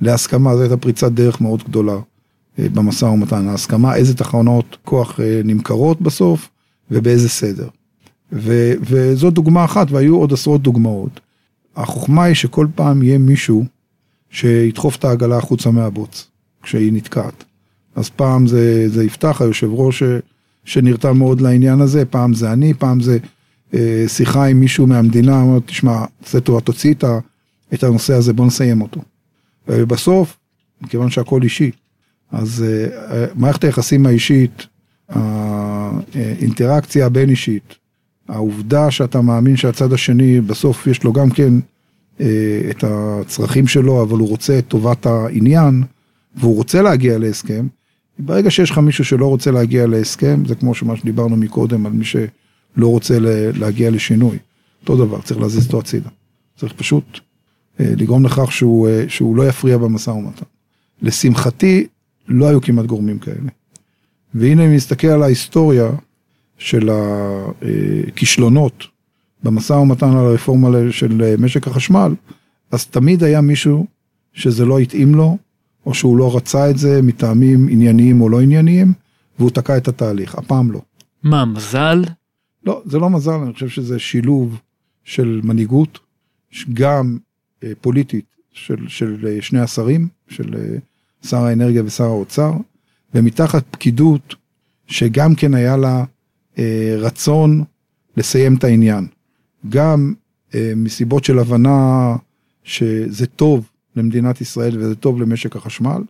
[0.00, 1.96] להסכמה, זו הייתה פריצת דרך מאוד גדולה
[2.58, 6.48] אה, במשא ומתן, ההסכמה איזה תחנות כוח אה, נמכרות בסוף
[6.90, 7.68] ובאיזה סדר.
[8.32, 11.20] ו, וזו דוגמה אחת והיו עוד עשרות דוגמאות.
[11.78, 13.64] החוכמה היא שכל פעם יהיה מישהו
[14.30, 16.30] שידחוף את העגלה החוצה מהבוץ,
[16.62, 17.44] כשהיא נתקעת.
[17.96, 20.02] אז פעם זה, זה יפתח, היושב ראש
[20.64, 23.18] שנרתם מאוד לעניין הזה, פעם זה אני, פעם זה
[23.74, 27.04] אה, שיחה עם מישהו מהמדינה, אומר, תשמע, זה טוב, תוציא את,
[27.74, 29.00] את הנושא הזה, בוא נסיים אותו.
[29.68, 30.36] ובסוף,
[30.80, 31.70] מכיוון שהכל אישי,
[32.32, 34.66] אז אה, מערכת היחסים האישית,
[35.08, 37.74] האינטראקציה הבין אישית,
[38.28, 41.52] העובדה שאתה מאמין שהצד השני בסוף יש לו גם כן
[42.20, 45.82] אה, את הצרכים שלו, אבל הוא רוצה את טובת העניין,
[46.36, 47.66] והוא רוצה להגיע להסכם,
[48.18, 52.04] ברגע שיש לך מישהו שלא רוצה להגיע להסכם, זה כמו שמה שדיברנו מקודם על מי
[52.04, 53.18] שלא רוצה
[53.54, 54.38] להגיע לשינוי.
[54.80, 56.08] אותו דבר, צריך להזיז אותו הצידה.
[56.56, 57.20] צריך פשוט
[57.80, 60.44] אה, לגרום לכך שהוא, אה, שהוא לא יפריע במשא ומתן.
[61.02, 61.86] לשמחתי,
[62.28, 63.50] לא היו כמעט גורמים כאלה.
[64.34, 65.90] והנה אם נסתכל על ההיסטוריה,
[66.58, 66.90] של
[68.08, 68.86] הכישלונות
[69.42, 72.14] במשא ומתן על הרפורמה של משק החשמל,
[72.70, 73.86] אז תמיד היה מישהו
[74.32, 75.38] שזה לא התאים לו,
[75.86, 78.92] או שהוא לא רצה את זה מטעמים ענייניים או לא ענייניים,
[79.38, 80.80] והוא תקע את התהליך, הפעם לא.
[81.22, 82.04] מה, מזל?
[82.64, 84.60] לא, זה לא מזל, אני חושב שזה שילוב
[85.04, 85.98] של מנהיגות,
[86.72, 87.18] גם
[87.64, 90.78] אה, פוליטית של, של אה, שני השרים, של אה,
[91.28, 92.52] שר האנרגיה ושר האוצר,
[93.14, 94.34] ומתחת פקידות
[94.86, 96.04] שגם כן היה לה
[96.98, 97.64] רצון
[98.16, 99.06] לסיים את העניין.
[99.68, 100.14] גם
[100.54, 102.16] אה, מסיבות של הבנה
[102.64, 106.02] שזה טוב למדינת ישראל וזה טוב למשק החשמל,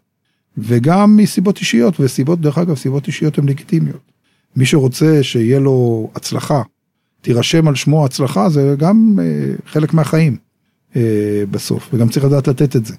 [0.59, 4.13] וגם מסיבות אישיות, וסיבות, דרך אגב, סיבות אישיות הן לגיטימיות.
[4.57, 6.63] מי שרוצה שיהיה לו הצלחה,
[7.21, 10.37] תירשם על שמו הצלחה, זה גם אה, חלק מהחיים
[10.97, 12.95] אה, בסוף, וגם צריך לדעת לתת את זה,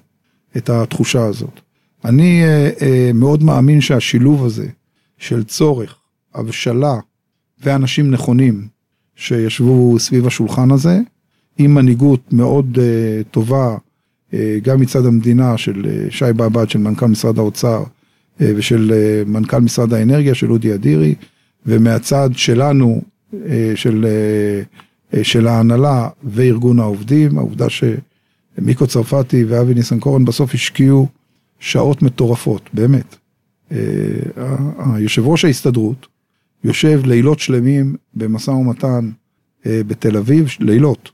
[0.56, 1.60] את התחושה הזאת.
[2.04, 4.68] אני אה, אה, מאוד מאמין שהשילוב הזה
[5.18, 5.96] של צורך,
[6.34, 6.98] הבשלה
[7.62, 8.68] ואנשים נכונים
[9.16, 11.00] שישבו סביב השולחן הזה,
[11.58, 13.76] עם מנהיגות מאוד uh, טובה,
[14.30, 19.28] uh, גם מצד המדינה של uh, שי באב"ד, של מנכ"ל משרד האוצר, uh, ושל uh,
[19.28, 21.14] מנכ"ל משרד האנרגיה, של אודי אדירי,
[21.66, 23.02] ומהצד שלנו,
[23.32, 23.36] uh,
[23.74, 31.08] של, uh, uh, של ההנהלה וארגון העובדים, העובדה שמיקו צרפתי ואבי ניסנקורן בסוף השקיעו
[31.58, 33.16] שעות מטורפות, באמת.
[33.70, 33.74] Uh,
[34.94, 36.06] היושב ראש ההסתדרות
[36.64, 39.10] יושב לילות שלמים במשא ומתן
[39.62, 41.10] uh, בתל אביב, לילות.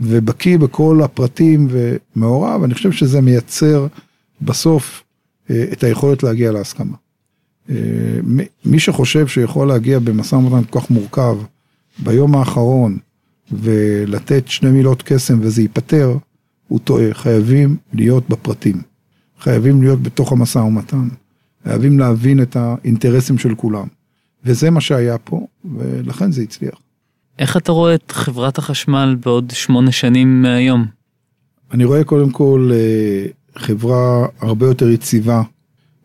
[0.00, 3.86] ובקיא בכל הפרטים ומעורב, אני חושב שזה מייצר
[4.42, 5.04] בסוף
[5.50, 6.96] אה, את היכולת להגיע להסכמה.
[7.70, 7.74] אה,
[8.64, 11.38] מי שחושב שיכול להגיע במשא ומתן כל כך מורכב
[11.98, 12.98] ביום האחרון
[13.52, 16.16] ולתת שני מילות קסם וזה ייפתר,
[16.68, 17.14] הוא טועה.
[17.14, 18.82] חייבים להיות בפרטים.
[19.40, 21.08] חייבים להיות בתוך המשא ומתן.
[21.64, 23.86] חייבים להבין את האינטרסים של כולם.
[24.44, 26.74] וזה מה שהיה פה, ולכן זה הצליח.
[27.38, 30.86] איך אתה רואה את חברת החשמל בעוד שמונה שנים מהיום?
[31.70, 33.26] אני רואה קודם כל אה,
[33.56, 35.42] חברה הרבה יותר יציבה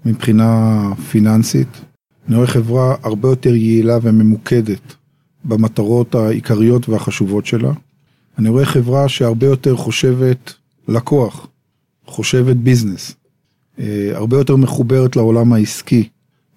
[0.05, 0.79] מבחינה
[1.11, 1.81] פיננסית.
[2.27, 4.95] אני רואה חברה הרבה יותר יעילה וממוקדת
[5.45, 7.71] במטרות העיקריות והחשובות שלה.
[8.38, 10.53] אני רואה חברה שהרבה יותר חושבת
[10.88, 11.47] לקוח,
[12.05, 13.15] חושבת ביזנס,
[13.79, 16.09] אה, הרבה יותר מחוברת לעולם העסקי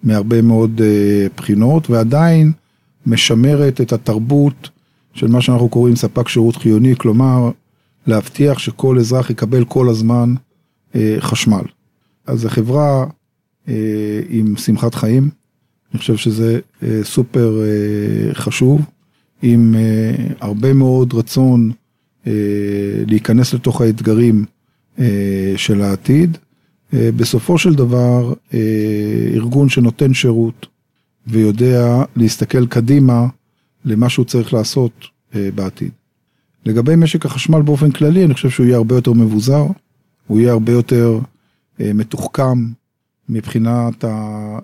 [0.03, 2.51] מהרבה מאוד אה, בחינות, ועדיין
[3.05, 4.69] משמרת את התרבות
[5.13, 7.51] של מה שאנחנו קוראים ספק שירות חיוני, כלומר,
[8.07, 10.33] להבטיח שכל אזרח יקבל כל הזמן
[10.95, 11.63] אה, חשמל.
[12.27, 13.05] אז זו חברה
[13.67, 15.29] אה, עם שמחת חיים,
[15.93, 16.59] אני חושב שזה
[17.03, 17.61] סופר
[18.33, 18.81] חשוב,
[19.41, 19.75] עם
[20.39, 21.71] הרבה מאוד רצון
[23.07, 24.45] להיכנס לתוך האתגרים
[25.55, 26.37] של העתיד.
[26.93, 28.59] אה, בסופו של דבר, אה,
[29.33, 30.67] ארגון שנותן שירות,
[31.27, 33.27] ויודע להסתכל קדימה
[33.85, 34.91] למה שהוא צריך לעשות
[35.35, 35.91] אה, בעתיד.
[36.65, 39.65] לגבי משק החשמל באופן כללי, אני חושב שהוא יהיה הרבה יותר מבוזר,
[40.27, 41.19] הוא יהיה הרבה יותר
[41.79, 42.65] מתוחכם
[43.29, 44.59] מבחינת, ה,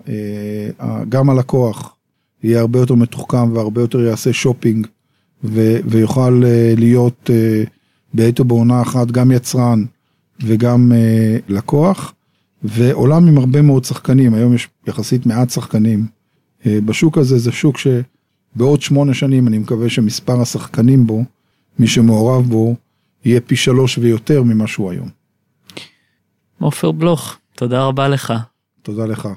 [1.08, 1.96] גם הלקוח
[2.42, 4.86] יהיה הרבה יותר מתוחכם והרבה יותר יעשה שופינג
[5.44, 6.42] ו, ויוכל
[6.76, 7.30] להיות
[8.14, 9.84] בעת ובעונה אחת גם יצרן
[10.40, 10.92] וגם
[11.48, 12.14] לקוח,
[12.68, 16.06] ועולם עם הרבה מאוד שחקנים, היום יש יחסית מעט שחקנים
[16.66, 21.24] אה, בשוק הזה זה שוק שבעוד שמונה שנים אני מקווה שמספר השחקנים בו,
[21.78, 22.74] מי שמעורב בו,
[23.24, 25.08] יהיה פי שלוש ויותר ממה שהוא היום.
[26.58, 28.34] עופר בלוך, תודה רבה לך.
[28.82, 29.28] תודה לך.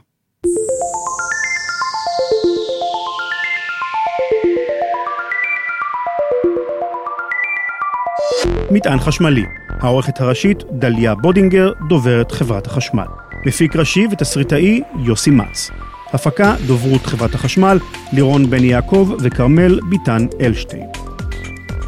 [8.71, 13.05] מטען חשמלי, העורכת הראשית דליה בודינגר, דוברת חברת החשמל.
[13.45, 15.71] מפיק ראשי ותסריטאי יוסי מצ.
[16.13, 17.79] הפקה דוברות חברת החשמל,
[18.13, 20.87] לירון בן יעקב וכרמל ביטן אלשטיין.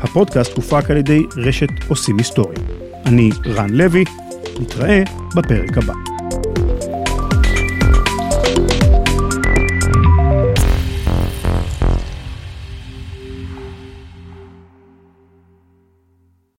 [0.01, 2.59] הפודקאסט הופק על ידי רשת עושים היסטוריה.
[3.05, 4.03] אני רן לוי,
[4.59, 5.03] נתראה
[5.35, 6.10] בפרק הבא.